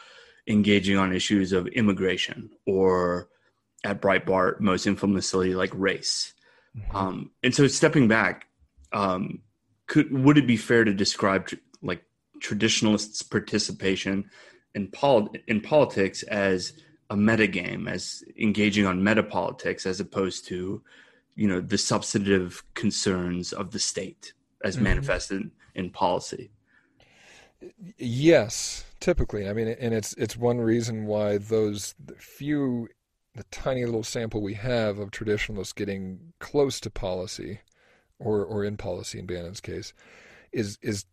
[0.46, 3.28] engaging on issues of immigration or
[3.84, 6.34] at Breitbart, most infamously like race.
[6.76, 6.96] Mm-hmm.
[6.96, 8.46] Um, and so, stepping back,
[8.92, 9.40] um,
[9.86, 11.48] could would it be fair to describe
[11.82, 12.02] like
[12.40, 14.30] traditionalists' participation
[14.74, 16.72] in pol- in politics as
[17.10, 20.82] a metagame as engaging on metapolitics as opposed to
[21.34, 24.32] you know the substantive concerns of the state
[24.64, 24.84] as mm-hmm.
[24.84, 26.50] manifested in policy
[27.98, 32.88] yes typically i mean and it's it's one reason why those few
[33.34, 37.60] the tiny little sample we have of traditionalists getting close to policy,
[38.18, 39.92] or or in policy in Bannon's case,
[40.52, 41.04] is is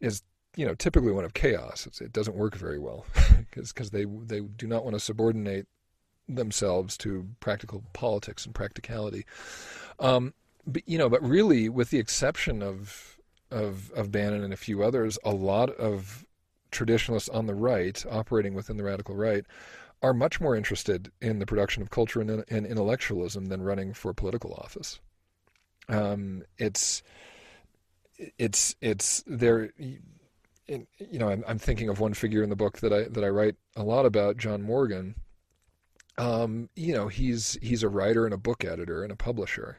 [0.00, 0.22] is
[0.56, 1.86] you know typically one of chaos.
[1.86, 3.06] It's, it doesn't work very well
[3.54, 5.66] because they they do not want to subordinate
[6.28, 9.24] themselves to practical politics and practicality.
[10.00, 10.34] Um,
[10.66, 13.18] but you know, but really, with the exception of
[13.50, 16.24] of of Bannon and a few others, a lot of
[16.70, 19.44] traditionalists on the right, operating within the radical right,
[20.02, 24.12] are much more interested in the production of culture and, and intellectualism than running for
[24.12, 24.98] political office.
[25.88, 27.02] Um, it's
[28.38, 29.70] it's it's there.
[30.68, 33.28] You know, I'm, I'm thinking of one figure in the book that I that I
[33.28, 35.14] write a lot about, John Morgan.
[36.18, 39.78] Um, you know, he's he's a writer and a book editor and a publisher,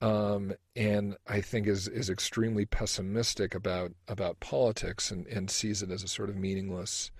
[0.00, 5.90] um, and I think is is extremely pessimistic about about politics and, and sees it
[5.90, 7.10] as a sort of meaningless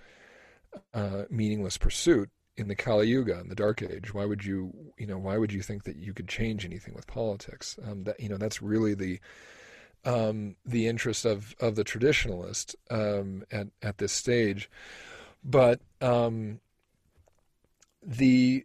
[0.95, 4.13] uh, meaningless pursuit in the Kali Yuga in the Dark Age.
[4.13, 7.07] Why would you you know why would you think that you could change anything with
[7.07, 7.79] politics?
[7.85, 9.21] Um, that you know that's really the
[10.05, 14.71] um, the interest of of the traditionalist um, at at this stage,
[15.45, 16.61] but um,
[18.03, 18.65] the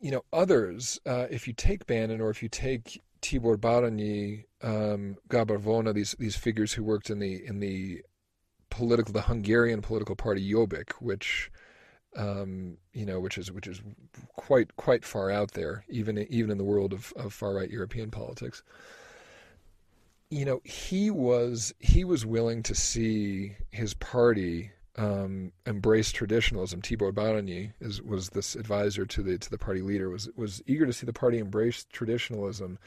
[0.00, 1.00] you know others.
[1.06, 6.14] Uh, if you take Bannon or if you take Tibor Baranyi, um, Gabor Vona, these
[6.18, 8.02] these figures who worked in the in the
[8.70, 11.50] political the Hungarian political party Jobbik, which
[12.16, 13.82] um, you know, which is which is
[14.36, 18.10] quite quite far out there, even even in the world of, of far right European
[18.10, 18.62] politics.
[20.30, 26.82] You know, he was he was willing to see his party um, embrace traditionalism.
[26.82, 30.84] Tibor Baranyi is, was this advisor to the to the party leader was was eager
[30.84, 32.78] to see the party embrace traditionalism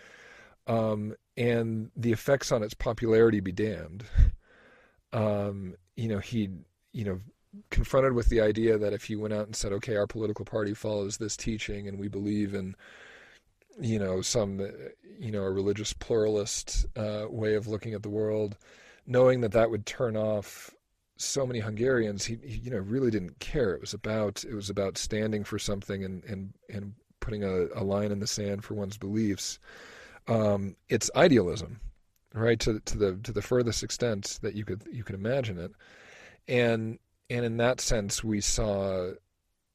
[0.68, 4.04] um, and the effects on its popularity be damned.
[5.14, 6.50] Um, you know, he,
[6.94, 7.20] you know,
[7.70, 10.74] confronted with the idea that if he went out and said, okay, our political party
[10.74, 12.76] follows this teaching and we believe in,
[13.80, 14.60] you know, some,
[15.20, 18.58] you know, a religious pluralist uh, way of looking at the world,
[19.06, 20.72] knowing that that would turn off
[21.18, 23.74] so many Hungarians, he, he, you know, really didn't care.
[23.74, 27.84] It was about, it was about standing for something and, and, and putting a, a
[27.84, 29.60] line in the sand for one's beliefs
[30.28, 31.80] um, it's idealism,
[32.34, 32.60] right?
[32.62, 35.72] To to the to the furthest extent that you could you could imagine it,
[36.48, 37.00] and
[37.30, 39.12] and in that sense, we saw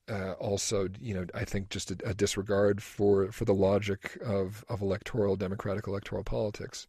[0.08, 4.64] uh, also, you know, I think just a, a, disregard for for the logic of
[4.68, 6.86] of electoral democratic electoral politics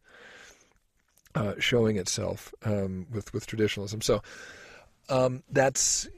[1.34, 4.00] uh, showing itself um, with with traditionalism.
[4.00, 4.22] So
[5.08, 6.08] um, that's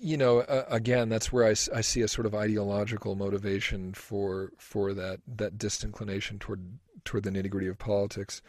[0.00, 4.52] you know, uh, again, that's where I, I see a sort of ideological motivation for
[4.58, 8.42] for that that disinclination toward toward the nitty gritty of politics.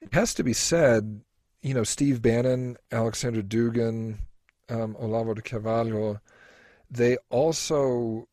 [0.00, 1.20] It has to be said,
[1.62, 4.18] you know, Steve Bannon, Alexander Dugin,
[4.68, 6.20] um, Olavo de Carvalho,
[6.90, 8.28] they also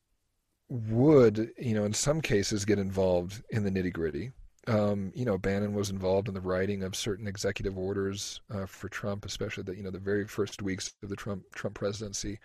[0.69, 4.31] would, you know, in some cases get involved in the nitty gritty.
[4.67, 8.89] Um, you know, Bannon was involved in the writing of certain executive orders uh, for
[8.89, 12.39] Trump, especially the you know the very first weeks of the Trump Trump presidency.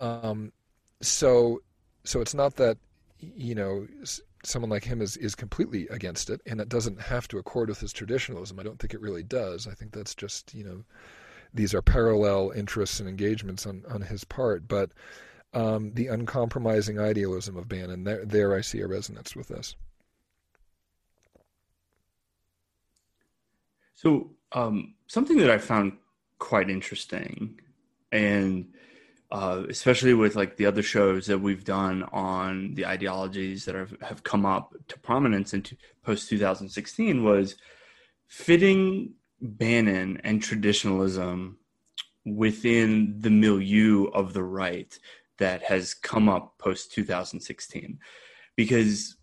[0.00, 0.52] Um,
[1.02, 1.62] so,
[2.04, 2.78] so it's not that
[3.18, 3.86] you know
[4.44, 7.80] someone like him is is completely against it, and it doesn't have to accord with
[7.80, 8.58] his traditionalism.
[8.60, 9.66] I don't think it really does.
[9.66, 10.84] I think that's just you know
[11.54, 14.90] these are parallel interests and engagements on on his part, but.
[15.52, 19.74] Um, the uncompromising idealism of Bannon, there, there I see a resonance with this.
[23.96, 25.98] So, um, something that I found
[26.38, 27.60] quite interesting,
[28.10, 28.72] and
[29.30, 33.94] uh, especially with like the other shows that we've done on the ideologies that have,
[34.00, 35.64] have come up to prominence in
[36.02, 37.56] post 2016, was
[38.26, 41.58] fitting Bannon and traditionalism
[42.24, 44.98] within the milieu of the right
[45.38, 47.98] that has come up post 2016.
[48.56, 49.16] Because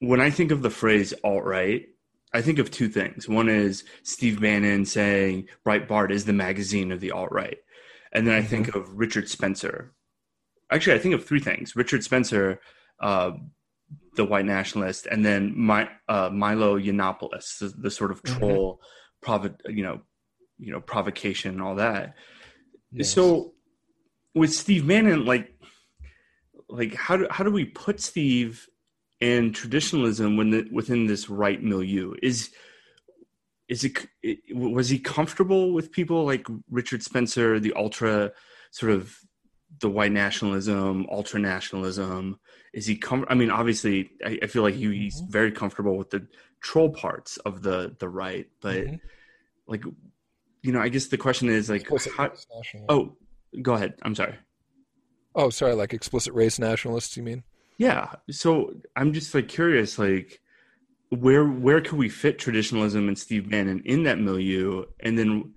[0.00, 1.86] when I think of the phrase alt right,
[2.32, 3.28] I think of two things.
[3.28, 7.58] One is Steve Bannon saying Breitbart is the magazine of the alt right.
[8.12, 8.48] And then I mm-hmm.
[8.48, 9.94] think of Richard Spencer.
[10.70, 12.60] Actually, I think of three things Richard Spencer,
[13.00, 13.32] uh,
[14.16, 18.38] the white nationalist, and then my, uh, Milo Yiannopoulos, the, the, sort of mm-hmm.
[18.38, 18.86] troll, mm-hmm.
[19.26, 20.00] Provo- you know,
[20.58, 22.14] you know, provocation and all that.
[22.92, 23.10] Yes.
[23.10, 23.52] So
[24.34, 25.52] with Steve Bannon, like,
[26.68, 28.66] like how do how do we put Steve
[29.20, 32.50] and traditionalism when the, within this right milieu is
[33.68, 33.84] is
[34.22, 38.32] it was he comfortable with people like Richard Spencer, the ultra
[38.70, 39.16] sort of
[39.80, 42.38] the white nationalism, ultra nationalism?
[42.72, 45.32] Is he com- I mean, obviously, I, I feel like he, he's mm-hmm.
[45.32, 46.26] very comfortable with the
[46.60, 48.96] troll parts of the the right, but mm-hmm.
[49.66, 49.84] Like,
[50.62, 52.32] you know, I guess the question is like, how,
[52.88, 53.16] oh,
[53.62, 53.94] go ahead.
[54.02, 54.34] I'm sorry.
[55.34, 57.44] Oh, sorry, like explicit race nationalists, you mean?
[57.78, 58.12] Yeah.
[58.30, 60.40] So I'm just like curious, like
[61.10, 65.52] where where could we fit traditionalism and Steve Bannon in that milieu, and then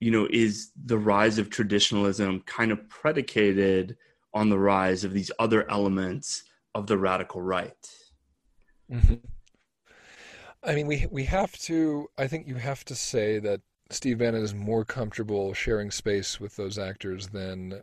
[0.00, 3.96] you know is the rise of traditionalism kind of predicated
[4.34, 6.42] on the rise of these other elements
[6.74, 7.90] of the radical right?
[8.90, 9.14] Mm-hmm.
[10.66, 12.08] I mean, we we have to.
[12.18, 13.60] I think you have to say that
[13.90, 17.82] Steve Bannon is more comfortable sharing space with those actors than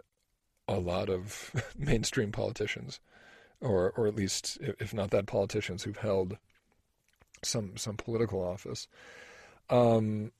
[0.67, 2.99] a lot of mainstream politicians,
[3.61, 6.37] or or at least, if not that, politicians who've held
[7.41, 8.87] some some political office.
[9.69, 10.31] Um,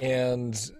[0.00, 0.70] and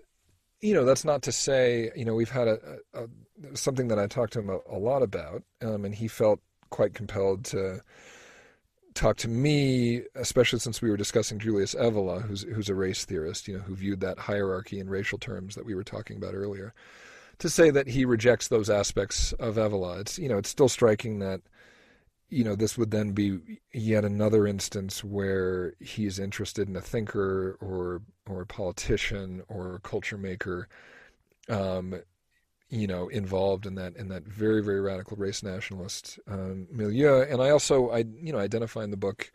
[0.61, 2.59] you know, that's not to say you know we've had a,
[2.95, 6.09] a, a something that I talked to him a, a lot about, um, and he
[6.09, 7.81] felt quite compelled to
[8.95, 13.49] talk to me, especially since we were discussing Julius Evola, who's who's a race theorist,
[13.49, 16.75] you know, who viewed that hierarchy in racial terms that we were talking about earlier,
[17.39, 20.01] to say that he rejects those aspects of Evola.
[20.01, 21.41] It's you know, it's still striking that
[22.29, 27.59] you know this would then be yet another instance where he's interested in a thinker
[27.61, 30.69] or or a politician or a culture maker
[31.49, 32.01] um,
[32.71, 37.23] you know, involved in that in that very very radical race nationalist um, milieu.
[37.23, 39.33] And I also I you know identify in the book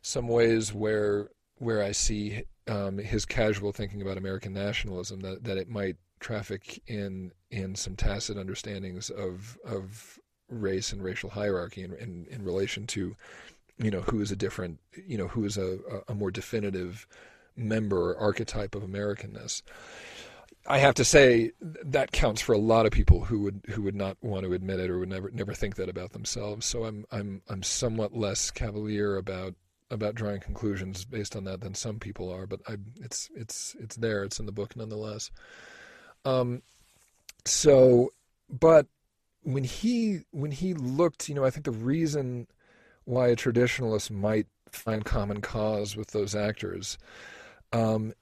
[0.00, 5.58] some ways where where I see um, his casual thinking about American nationalism that that
[5.58, 11.92] it might traffic in in some tacit understandings of of race and racial hierarchy in
[11.94, 13.16] in, in relation to
[13.78, 17.08] you know who is a different you know who is a, a more definitive
[17.56, 19.62] member or archetype of Americanness.
[20.66, 23.96] I have to say that counts for a lot of people who would who would
[23.96, 26.66] not want to admit it or would never never think that about themselves.
[26.66, 29.54] So I'm I'm I'm somewhat less cavalier about
[29.90, 32.46] about drawing conclusions based on that than some people are.
[32.46, 34.22] But I it's it's it's there.
[34.22, 35.30] It's in the book nonetheless.
[36.24, 36.62] Um,
[37.44, 38.12] so,
[38.48, 38.86] but
[39.42, 42.46] when he when he looked, you know, I think the reason
[43.04, 46.96] why a traditionalist might find common cause with those actors
[47.72, 48.12] um,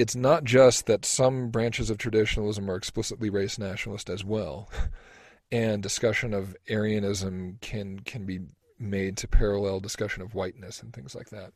[0.00, 4.70] it's not just that some branches of traditionalism are explicitly race nationalist as well,
[5.52, 8.40] and discussion of Aryanism can can be
[8.78, 11.52] made to parallel discussion of whiteness and things like that.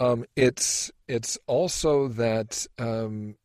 [0.00, 3.36] Um, it's it's also that um,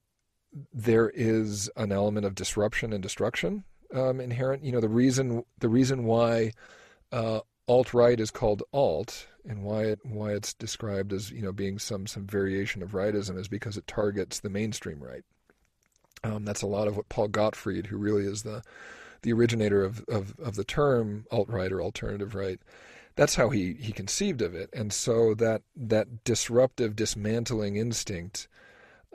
[0.74, 4.64] there is an element of disruption and destruction um, inherent.
[4.64, 6.54] You know, the reason the reason why
[7.12, 7.42] uh,
[7.72, 11.80] alt right is called alt and why it why it's described as you know being
[11.80, 15.24] some some variation of rightism is because it targets the mainstream right.
[16.22, 18.62] Um, that's a lot of what Paul Gottfried, who really is the
[19.22, 22.60] the originator of, of, of the term alt right or alternative right,
[23.16, 24.70] that's how he, he conceived of it.
[24.74, 28.50] And so that that disruptive, dismantling instinct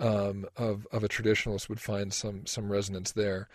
[0.00, 3.48] um, of of a traditionalist would find some some resonance there.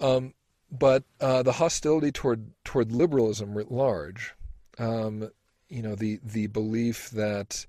[0.00, 0.34] Um,
[0.78, 4.34] but uh, the hostility toward toward liberalism writ large,
[4.78, 5.30] um,
[5.68, 7.66] you know, the the belief that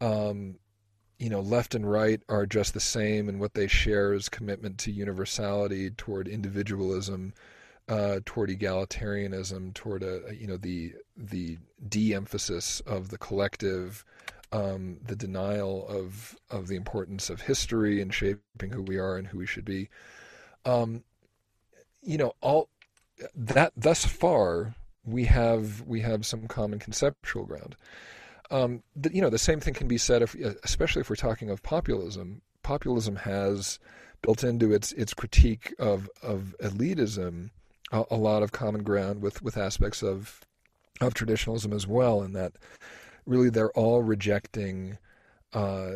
[0.00, 0.56] um,
[1.18, 4.78] you know left and right are just the same, and what they share is commitment
[4.78, 7.32] to universality, toward individualism,
[7.88, 14.04] uh, toward egalitarianism, toward a you know the the de-emphasis of the collective.
[14.54, 19.26] Um, the denial of of the importance of history and shaping who we are and
[19.26, 19.88] who we should be.
[20.66, 21.04] Um,
[22.02, 22.68] you know, all
[23.34, 24.74] that thus far
[25.04, 27.76] we have we have some common conceptual ground.
[28.50, 31.48] Um, the, you know, the same thing can be said, if, especially if we're talking
[31.50, 32.42] of populism.
[32.62, 33.78] Populism has
[34.20, 37.50] built into its its critique of of elitism
[37.90, 40.40] a, a lot of common ground with with aspects of
[41.00, 42.52] of traditionalism as well, in that
[43.26, 44.98] really they're all rejecting
[45.52, 45.90] uh,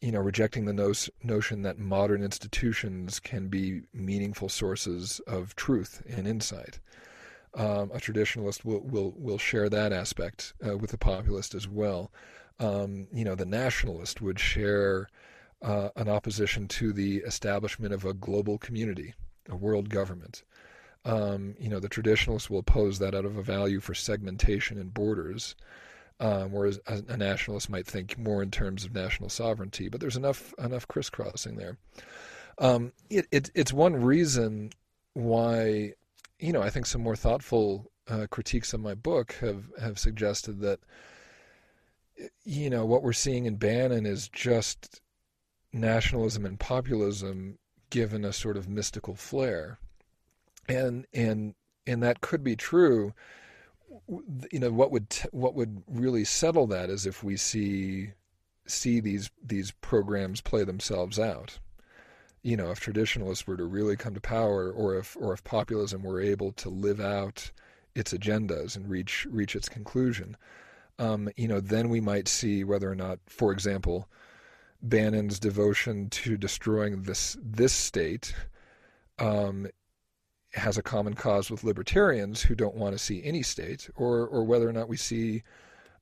[0.00, 0.92] you know, rejecting the no-
[1.22, 6.78] notion that modern institutions can be meaningful sources of truth and insight.
[7.54, 12.12] Um, a traditionalist will, will will share that aspect uh, with the populist as well.
[12.58, 15.08] Um, you know, the nationalist would share
[15.62, 19.14] uh, an opposition to the establishment of a global community,
[19.48, 20.42] a world government.
[21.06, 24.92] Um, you know, the traditionalist will oppose that out of a value for segmentation and
[24.92, 25.54] borders
[26.20, 29.88] um, whereas a, a, nationalist might think more in terms of national sovereignty.
[29.88, 31.76] But there's enough enough crisscrossing there.
[32.58, 34.70] Um, it, it, it's one reason
[35.12, 35.92] why,
[36.38, 40.60] you know, I think some more thoughtful uh, critiques of my book have have suggested
[40.60, 40.80] that,
[42.44, 45.00] you know, what we're seeing in Bannon is just
[45.72, 47.58] nationalism and populism
[47.90, 49.78] given a sort of mystical flair,
[50.66, 51.54] and and
[51.86, 53.12] and that could be true
[54.08, 58.12] you know what would what would really settle that is if we see
[58.66, 61.58] see these these programs play themselves out.
[62.42, 66.02] You know, if traditionalists were to really come to power, or if or if populism
[66.02, 67.50] were able to live out
[67.94, 70.36] its agendas and reach reach its conclusion,
[70.98, 74.08] um, you know, then we might see whether or not, for example,
[74.82, 78.34] Bannon's devotion to destroying this this state
[79.18, 79.66] um,
[80.56, 84.44] has a common cause with libertarians who don't want to see any state, or or
[84.44, 85.42] whether or not we see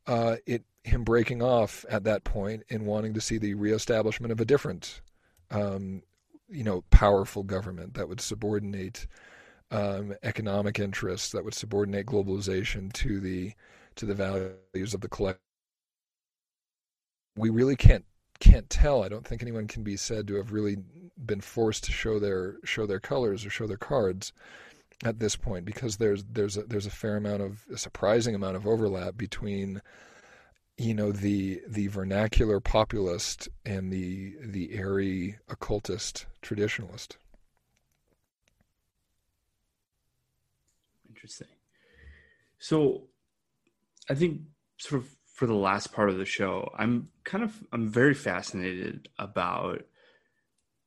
[0.06, 4.40] uh, it him breaking off at that point and wanting to see the reestablishment of
[4.40, 5.00] a different,
[5.50, 6.02] um,
[6.48, 9.06] you know, powerful government that would subordinate
[9.70, 13.52] um, economic interests, that would subordinate globalization to the
[13.96, 15.40] to the values of the collective.
[17.36, 18.04] We really can't
[18.40, 19.02] can't tell.
[19.02, 20.76] I don't think anyone can be said to have really
[21.16, 24.32] been forced to show their show their colors or show their cards
[25.04, 28.56] at this point because there's there's a, there's a fair amount of a surprising amount
[28.56, 29.80] of overlap between
[30.76, 37.16] you know the the vernacular populist and the the airy occultist traditionalist.
[41.08, 41.48] Interesting.
[42.58, 43.04] So,
[44.10, 44.42] I think
[44.78, 49.08] sort of for the last part of the show, I'm kind of I'm very fascinated
[49.18, 49.84] about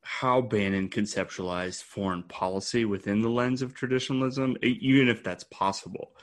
[0.09, 6.13] how Bannon conceptualized foreign policy within the lens of traditionalism, even if that's possible,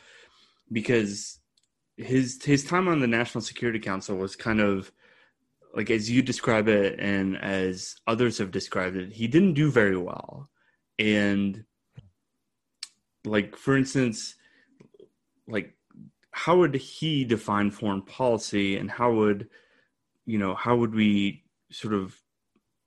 [0.72, 1.39] because
[1.99, 4.91] his his time on the National Security Council was kind of
[5.74, 9.99] like as you describe it and as others have described it, he didn't do very
[9.99, 10.49] well,
[10.99, 11.62] and
[13.26, 14.35] like for instance,
[15.47, 15.76] like
[16.30, 19.51] how would he define foreign policy and how would
[20.24, 22.18] you know how would we sort of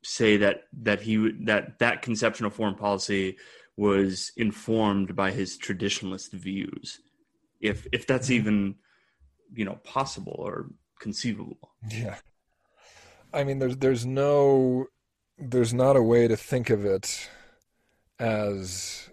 [0.08, 3.38] say that that he that that conception of foreign policy
[3.76, 7.00] was informed by his traditionalist views
[7.60, 8.36] if if that's mm-hmm.
[8.36, 8.76] even
[9.54, 10.68] you know possible or
[11.00, 12.16] conceivable yeah
[13.34, 14.86] i mean there's there's no
[15.38, 17.30] there's not a way to think of it
[18.20, 19.10] as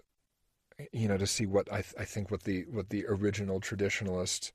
[0.91, 4.51] you know, to see what I, th- I think what the what the original traditionalist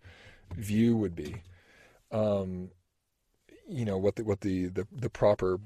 [0.55, 1.43] view would be.
[2.11, 2.71] Um,
[3.69, 5.61] you know what the what the, the the proper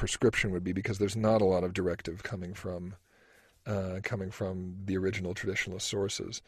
[0.00, 2.94] prescription would be because there's not a lot of directive coming from
[3.66, 6.40] uh, coming from the original traditionalist sources.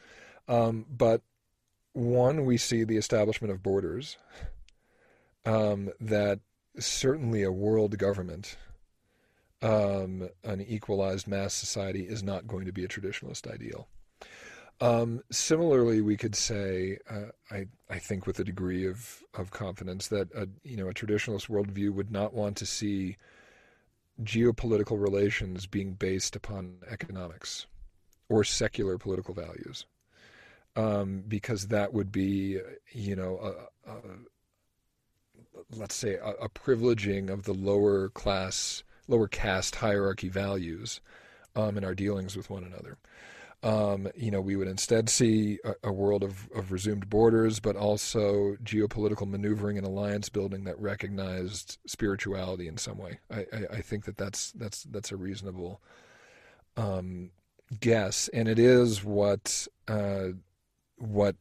[0.48, 1.20] Um, but
[1.92, 4.16] one, we see the establishment of borders.
[5.44, 6.40] Um, that
[6.78, 8.56] certainly a world government
[9.60, 13.86] um, an equalized mass society is not going to be a traditionalist ideal.
[14.80, 20.08] Um, similarly, we could say, uh, I, I think with a degree of, of confidence,
[20.08, 23.16] that a, you know a traditionalist worldview would not want to see
[24.24, 27.66] geopolitical relations being based upon economics
[28.28, 29.86] or secular political values,
[30.76, 32.58] um, because that would be,
[32.92, 33.38] you know,
[33.86, 33.96] a, a,
[35.76, 41.00] let's say a, a privileging of the lower class lower caste hierarchy values
[41.56, 42.98] um, in our dealings with one another.
[43.64, 47.76] Um, you know, we would instead see a, a, world of, of resumed borders, but
[47.76, 53.20] also geopolitical maneuvering and alliance building that recognized spirituality in some way.
[53.30, 55.80] I, I, I think that that's that's that's a reasonable
[56.76, 57.30] um,
[57.80, 60.28] guess, and it is what uh,
[60.96, 61.36] what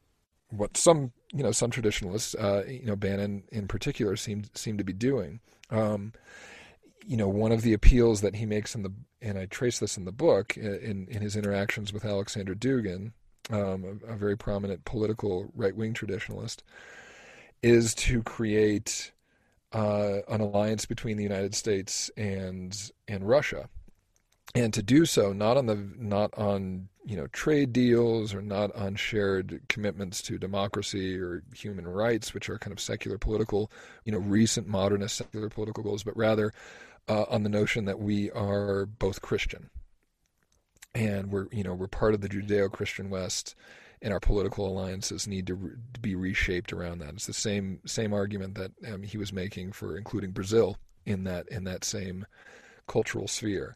[0.49, 4.83] what some you know some traditionalists, uh, you know Bannon in particular, seemed seem to
[4.83, 5.39] be doing.
[5.69, 6.13] Um,
[7.05, 9.97] you know, one of the appeals that he makes in the, and I trace this
[9.97, 13.11] in the book, in, in his interactions with Alexander Dugin,
[13.49, 16.59] um, a, a, very prominent political right wing traditionalist,
[17.63, 19.11] is to create
[19.73, 23.69] uh, an alliance between the United States and and Russia,
[24.53, 28.73] and to do so not on the not on you know trade deals or not
[28.75, 33.71] on shared commitments to democracy or human rights, which are kind of secular political,
[34.05, 36.53] you know, recent modernist secular political goals, but rather
[37.11, 39.69] uh, on the notion that we are both Christian,
[40.95, 43.53] and we're you know we're part of the Judeo-Christian West,
[44.01, 47.13] and our political alliances need to, re- to be reshaped around that.
[47.15, 51.49] It's the same same argument that um, he was making for including Brazil in that
[51.49, 52.25] in that same
[52.87, 53.75] cultural sphere.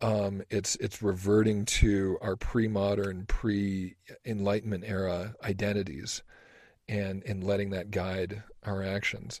[0.00, 6.24] Um, it's it's reverting to our pre-modern, pre-Enlightenment era identities,
[6.88, 9.40] and and letting that guide our actions.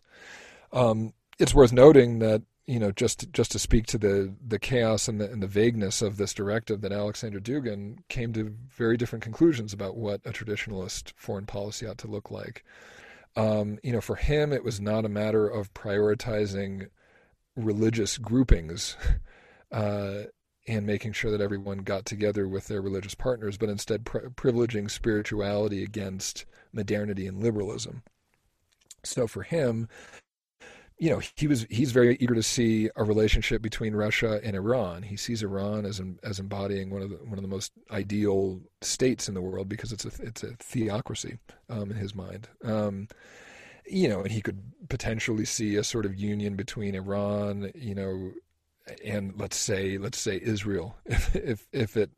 [0.72, 5.08] Um, it's worth noting that you know, just just to speak to the the chaos
[5.08, 9.24] and the and the vagueness of this directive, that Alexander Dugin came to very different
[9.24, 12.64] conclusions about what a traditionalist foreign policy ought to look like.
[13.34, 16.88] Um, you know, for him, it was not a matter of prioritizing
[17.56, 18.96] religious groupings
[19.72, 20.24] uh,
[20.68, 24.90] and making sure that everyone got together with their religious partners, but instead pri- privileging
[24.90, 28.02] spirituality against modernity and liberalism.
[29.02, 29.88] So for him,
[31.02, 35.02] you know, he was he's very eager to see a relationship between Russia and Iran.
[35.02, 39.26] He sees Iran as as embodying one of the one of the most ideal states
[39.26, 41.38] in the world because it's a it's a theocracy
[41.68, 42.48] um, in his mind.
[42.62, 43.08] Um,
[43.84, 48.30] you know, and he could potentially see a sort of union between Iran, you know,
[49.04, 52.12] and let's say let's say Israel, if if, if it,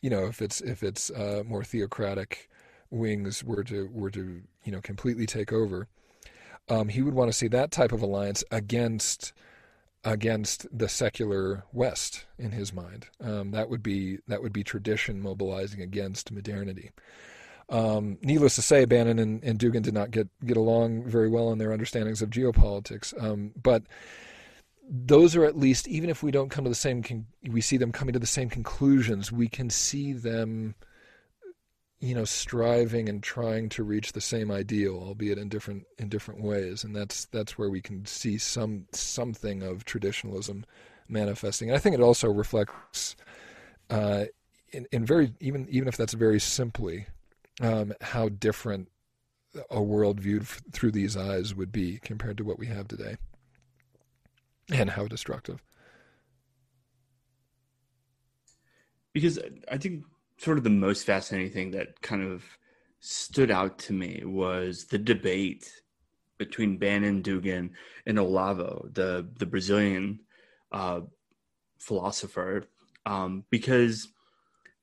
[0.00, 2.48] you know, if it's if it's uh, more theocratic
[2.88, 5.88] wings were to were to you know completely take over
[6.68, 9.32] um, he would want to see that type of alliance against
[10.02, 13.08] against the secular West in his mind.
[13.20, 16.90] Um, that would be that would be tradition mobilizing against modernity.
[17.68, 21.52] Um, needless to say, Bannon and, and, Dugin did not get get along very well
[21.52, 23.14] in their understandings of geopolitics.
[23.22, 23.84] Um, but
[24.88, 27.76] those are at least, even if we don't come to the same, con- we see
[27.76, 29.30] them coming to the same conclusions.
[29.30, 30.74] We can see them
[32.00, 36.42] you know striving and trying to reach the same ideal albeit in different in different
[36.42, 36.82] ways.
[36.82, 40.64] And that's that's where we can see some something of traditionalism
[41.08, 41.68] manifesting.
[41.68, 43.16] And i think it also reflects
[43.90, 44.26] uh,
[44.72, 47.06] in, in very even even if that's very simply
[47.60, 48.88] um, how different
[49.68, 53.16] a world viewed f- through these eyes would be compared to what we have today
[54.72, 55.60] and how destructive.
[59.12, 59.40] Because
[59.70, 60.04] i think
[60.40, 62.42] sort of the most fascinating thing that kind of
[63.00, 65.70] stood out to me was the debate
[66.38, 67.70] between Bannon, Dugin,
[68.06, 70.20] and Olavo, the the Brazilian
[70.72, 71.00] uh,
[71.78, 72.64] philosopher,
[73.04, 74.08] um, because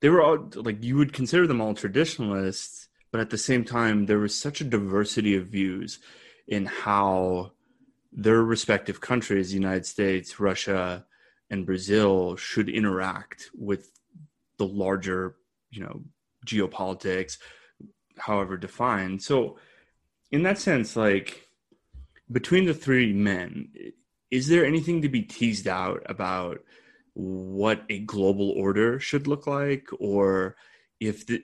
[0.00, 4.06] they were all like you would consider them all traditionalists, but at the same time
[4.06, 5.98] there was such a diversity of views
[6.46, 7.50] in how
[8.12, 11.04] their respective countries, the United States, Russia,
[11.50, 13.90] and Brazil, should interact with
[14.58, 15.34] the larger
[15.70, 16.02] you know
[16.46, 17.38] geopolitics
[18.18, 19.22] however defined.
[19.22, 19.58] So
[20.30, 21.48] in that sense like
[22.30, 23.68] between the three men
[24.30, 26.58] is there anything to be teased out about
[27.14, 29.88] what a global order should look like?
[29.98, 30.56] Or
[31.00, 31.42] if the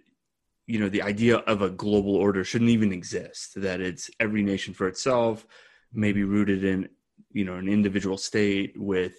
[0.66, 4.72] you know the idea of a global order shouldn't even exist that it's every nation
[4.72, 5.46] for itself
[5.92, 6.88] maybe rooted in
[7.32, 9.14] you know an individual state with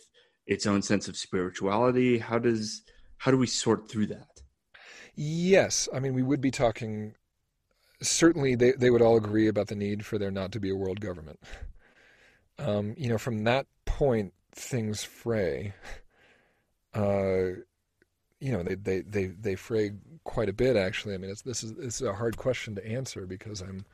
[0.48, 2.18] its own sense of spirituality?
[2.18, 2.84] How does
[3.18, 4.35] how do we sort through that
[5.16, 7.16] Yes, I mean we would be talking.
[8.02, 10.76] Certainly, they they would all agree about the need for there not to be a
[10.76, 11.40] world government.
[12.60, 15.74] Um, you know, from that point, things fray.
[16.94, 17.60] Uh,
[18.40, 19.92] you know, they, they they they fray
[20.24, 20.76] quite a bit.
[20.78, 23.86] Actually, I mean, this is this is a hard question to answer because I'm.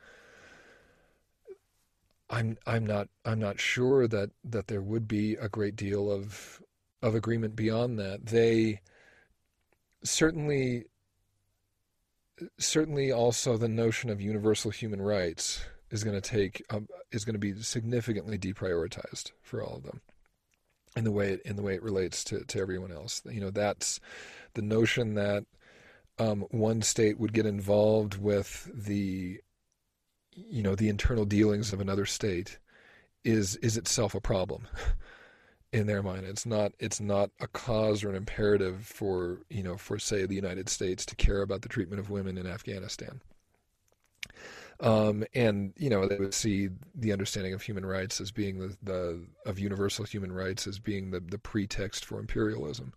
[2.30, 6.62] I'm I'm not I'm not sure that that there would be a great deal of
[7.02, 8.26] of agreement beyond that.
[8.26, 8.80] They
[10.02, 10.86] certainly
[12.58, 17.34] certainly also the notion of universal human rights is going to take um, is going
[17.34, 20.00] to be significantly deprioritized for all of them
[20.96, 23.22] in the way it, in the way it relates to, to everyone else.
[23.30, 24.00] You know, that's
[24.54, 25.44] the notion that
[26.18, 29.40] um, one state would get involved with the
[30.34, 32.58] you know the internal dealings of another state
[33.24, 34.66] is is itself a problem.
[35.72, 36.26] in their mind.
[36.26, 40.34] It's not it's not a cause or an imperative for you know for say the
[40.34, 43.20] United States to care about the treatment of women in Afghanistan.
[44.80, 48.76] Um, and you know they would see the understanding of human rights as being the,
[48.82, 52.92] the of universal human rights as being the the pretext for imperialism.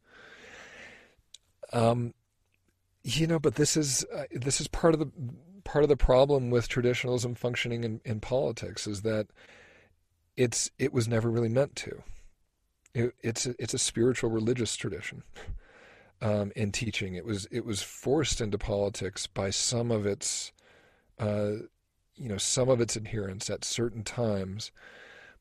[1.72, 2.14] Um,
[3.04, 5.12] you know, but this is uh, this is part of the
[5.64, 9.28] part of the problem with traditionalism functioning in, in politics is that
[10.36, 12.04] it's it was never really meant to
[12.96, 15.22] it, it's a, it's a spiritual religious tradition
[16.22, 17.14] um, in teaching.
[17.14, 20.54] It was it was forced into politics by some of its
[21.20, 21.52] uh,
[22.16, 24.72] you know some of its adherents at certain times,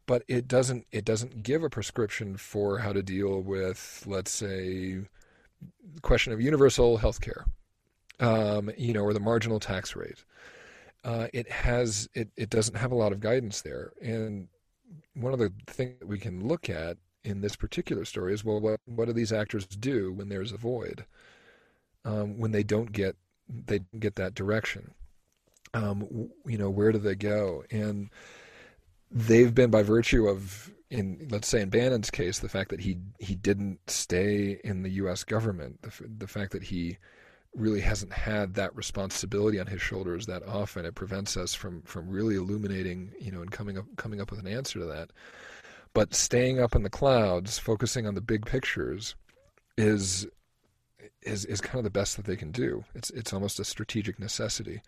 [0.05, 4.99] but it doesn't it doesn't give a prescription for how to deal with let's say
[5.95, 7.47] the question of universal health care,
[8.19, 10.25] um, you know, or the marginal tax rate.
[11.05, 14.49] Uh, it has it, it doesn't have a lot of guidance there, and
[15.15, 18.61] one of the things that we can look at in this particular story is well,
[18.61, 21.05] what what do these actors do when there's a void,
[22.05, 23.17] um, when they don't get
[23.49, 24.93] they get that direction?
[25.73, 27.65] Um, you know, where do they go?
[27.71, 28.11] And
[29.11, 32.99] they've been by virtue of in let's say in Bannon's case, the fact that he
[33.19, 35.25] he didn't stay in the U.S.
[35.25, 36.99] government, the the fact that he
[37.55, 42.09] really hasn't had that responsibility on his shoulders that often, it prevents us from from
[42.09, 45.11] really illuminating, you know, and coming up coming up with an answer to that.
[45.95, 49.15] But staying up in the clouds, focusing on the big pictures,
[49.79, 50.27] is
[51.23, 52.85] is is kind of the best that they can do.
[52.95, 54.83] It's it's almost a strategic necessity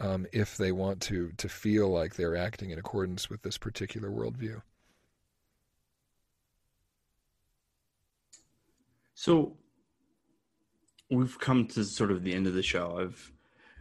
[0.00, 4.10] um, if they want to to feel like they're acting in accordance with this particular
[4.10, 4.62] worldview.
[9.14, 9.56] So
[11.08, 12.98] we've come to sort of the end of the show.
[12.98, 13.32] I've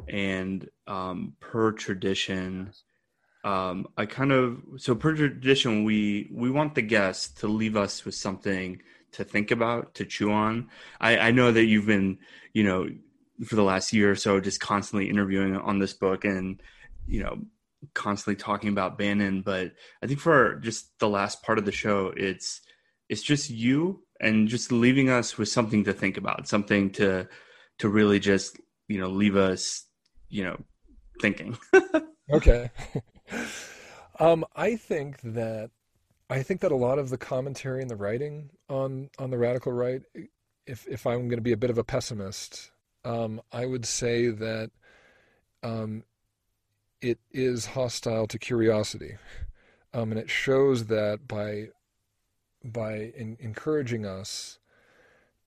[0.08, 2.72] and um, per tradition,
[3.44, 8.06] um, I kind of so per tradition we we want the guests to leave us
[8.06, 8.82] with something
[9.14, 10.70] to think about, to chew on.
[11.00, 12.20] I, I know that you've been,
[12.54, 12.88] you know,
[13.46, 16.62] for the last year or so, just constantly interviewing on this book and,
[17.08, 17.40] you know,
[17.94, 19.42] constantly talking about Bannon.
[19.42, 22.62] But I think for just the last part of the show, it's
[23.10, 27.28] it's just you and just leaving us with something to think about, something to
[27.80, 29.86] to really just you know leave us
[30.30, 30.62] you know
[31.20, 31.58] thinking.
[32.34, 32.70] okay.
[34.20, 35.72] um, I think that
[36.30, 39.72] I think that a lot of the commentary and the writing on on the radical
[39.72, 40.02] right,
[40.66, 42.72] if if I'm going to be a bit of a pessimist,
[43.04, 44.72] um, I would say that
[45.64, 46.04] um,
[47.02, 49.18] it is hostile to curiosity,
[49.94, 51.70] um, and it shows that by
[52.64, 54.60] by in, encouraging us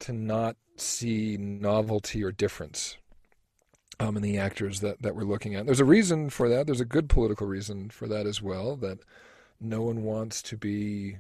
[0.01, 2.97] to not see novelty or difference
[4.01, 5.67] um, in the actors that, that we're looking at.
[5.67, 6.67] There's a reason for that.
[6.67, 8.77] There's a good political reason for that as well.
[8.77, 8.99] That
[9.61, 11.19] no one wants to be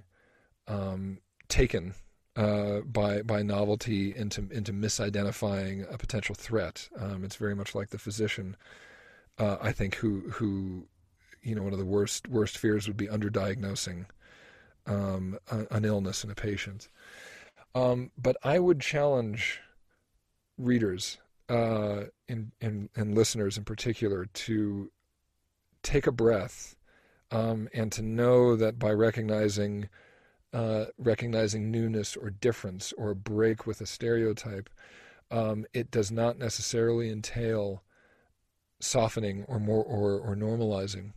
[0.66, 1.18] um,
[1.48, 1.94] taken
[2.36, 6.88] uh, by by novelty into into misidentifying a potential threat.
[6.98, 8.56] Um, it's very much like the physician,
[9.38, 10.86] uh, I think, who who
[11.42, 14.06] you know one of the worst worst fears would be underdiagnosing
[14.86, 15.38] um,
[15.70, 16.88] an illness in a patient.
[17.74, 19.60] Um, but I would challenge
[20.56, 21.18] readers
[21.48, 24.90] uh, and, and listeners in particular to
[25.82, 26.76] take a breath
[27.30, 29.88] um, and to know that by recognizing
[30.52, 34.70] uh, recognizing newness or difference or a break with a stereotype,
[35.32, 37.82] um, it does not necessarily entail
[38.78, 41.12] softening or more or, or normalizing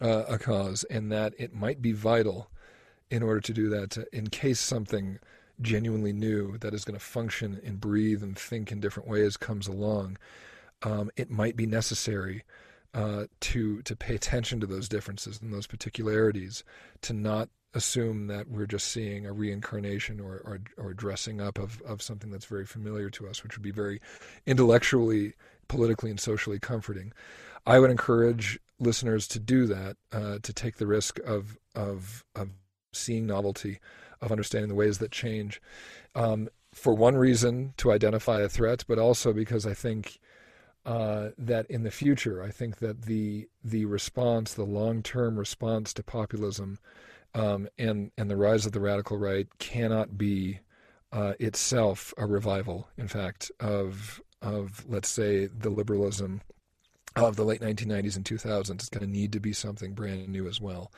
[0.00, 2.48] uh, a cause, and that it might be vital
[3.10, 5.18] in order to do that, to, in case something
[5.60, 9.66] genuinely new that is going to function and breathe and think in different ways comes
[9.66, 10.18] along,
[10.82, 12.42] um, it might be necessary
[12.94, 16.64] uh, to to pay attention to those differences and those particularities,
[17.02, 21.82] to not assume that we're just seeing a reincarnation or, or, or dressing up of,
[21.82, 24.00] of something that's very familiar to us, which would be very
[24.46, 25.34] intellectually,
[25.68, 27.12] politically, and socially comforting.
[27.66, 32.48] I would encourage listeners to do that, uh, to take the risk of, of, of
[32.92, 33.78] seeing novelty,
[34.20, 35.60] of understanding the ways that change.
[36.14, 40.18] Um, for one reason, to identify a threat, but also because I think
[40.84, 45.92] uh, that in the future, I think that the the response, the long term response
[45.94, 46.78] to populism,
[47.34, 50.60] um, and and the rise of the radical right cannot be
[51.12, 52.88] uh, itself a revival.
[52.96, 56.42] In fact, of of let's say the liberalism
[57.16, 60.46] of the late 1990s and 2000s, it's going to need to be something brand new
[60.46, 60.92] as well.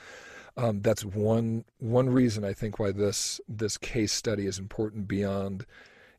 [0.59, 5.65] Um, that's one one reason I think why this this case study is important beyond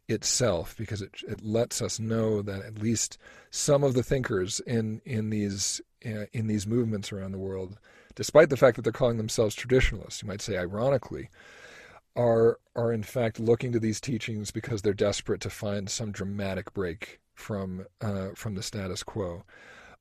[0.08, 3.18] itself because it it lets us know that at least
[3.52, 7.78] some of the thinkers in in these uh, in these movements around the world,
[8.16, 11.30] despite the fact that they're calling themselves traditionalists, you might say ironically,
[12.16, 16.74] are are in fact looking to these teachings because they're desperate to find some dramatic
[16.74, 19.44] break from uh, from the status quo.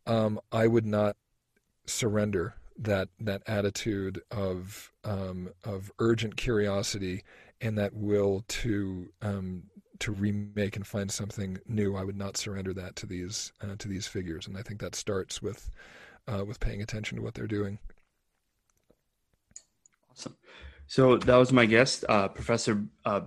[0.07, 1.17] Um, I would not
[1.87, 7.25] surrender that that attitude of um, of urgent curiosity
[7.61, 9.65] and that will to um,
[10.01, 11.97] to remake and find something new.
[11.97, 14.95] I would not surrender that to these uh, to these figures, and I think that
[14.95, 15.71] starts with
[16.27, 17.79] uh, with paying attention to what they're doing.
[20.11, 20.37] Awesome.
[20.87, 23.23] So that was my guest, uh, Professor uh,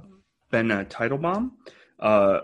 [0.49, 1.51] Ben Teitelbaum.
[1.99, 2.41] Uh,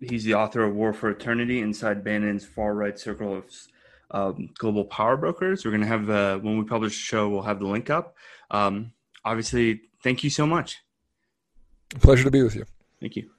[0.00, 3.44] he's the author of War for Eternity inside Bannon's far right circle of
[4.10, 5.64] um, global power brokers.
[5.64, 8.14] We're going to have the, when we publish the show, we'll have the link up.
[8.50, 8.92] Um,
[9.24, 10.78] obviously, thank you so much.
[12.00, 12.64] Pleasure to be with you.
[13.00, 13.30] Thank you.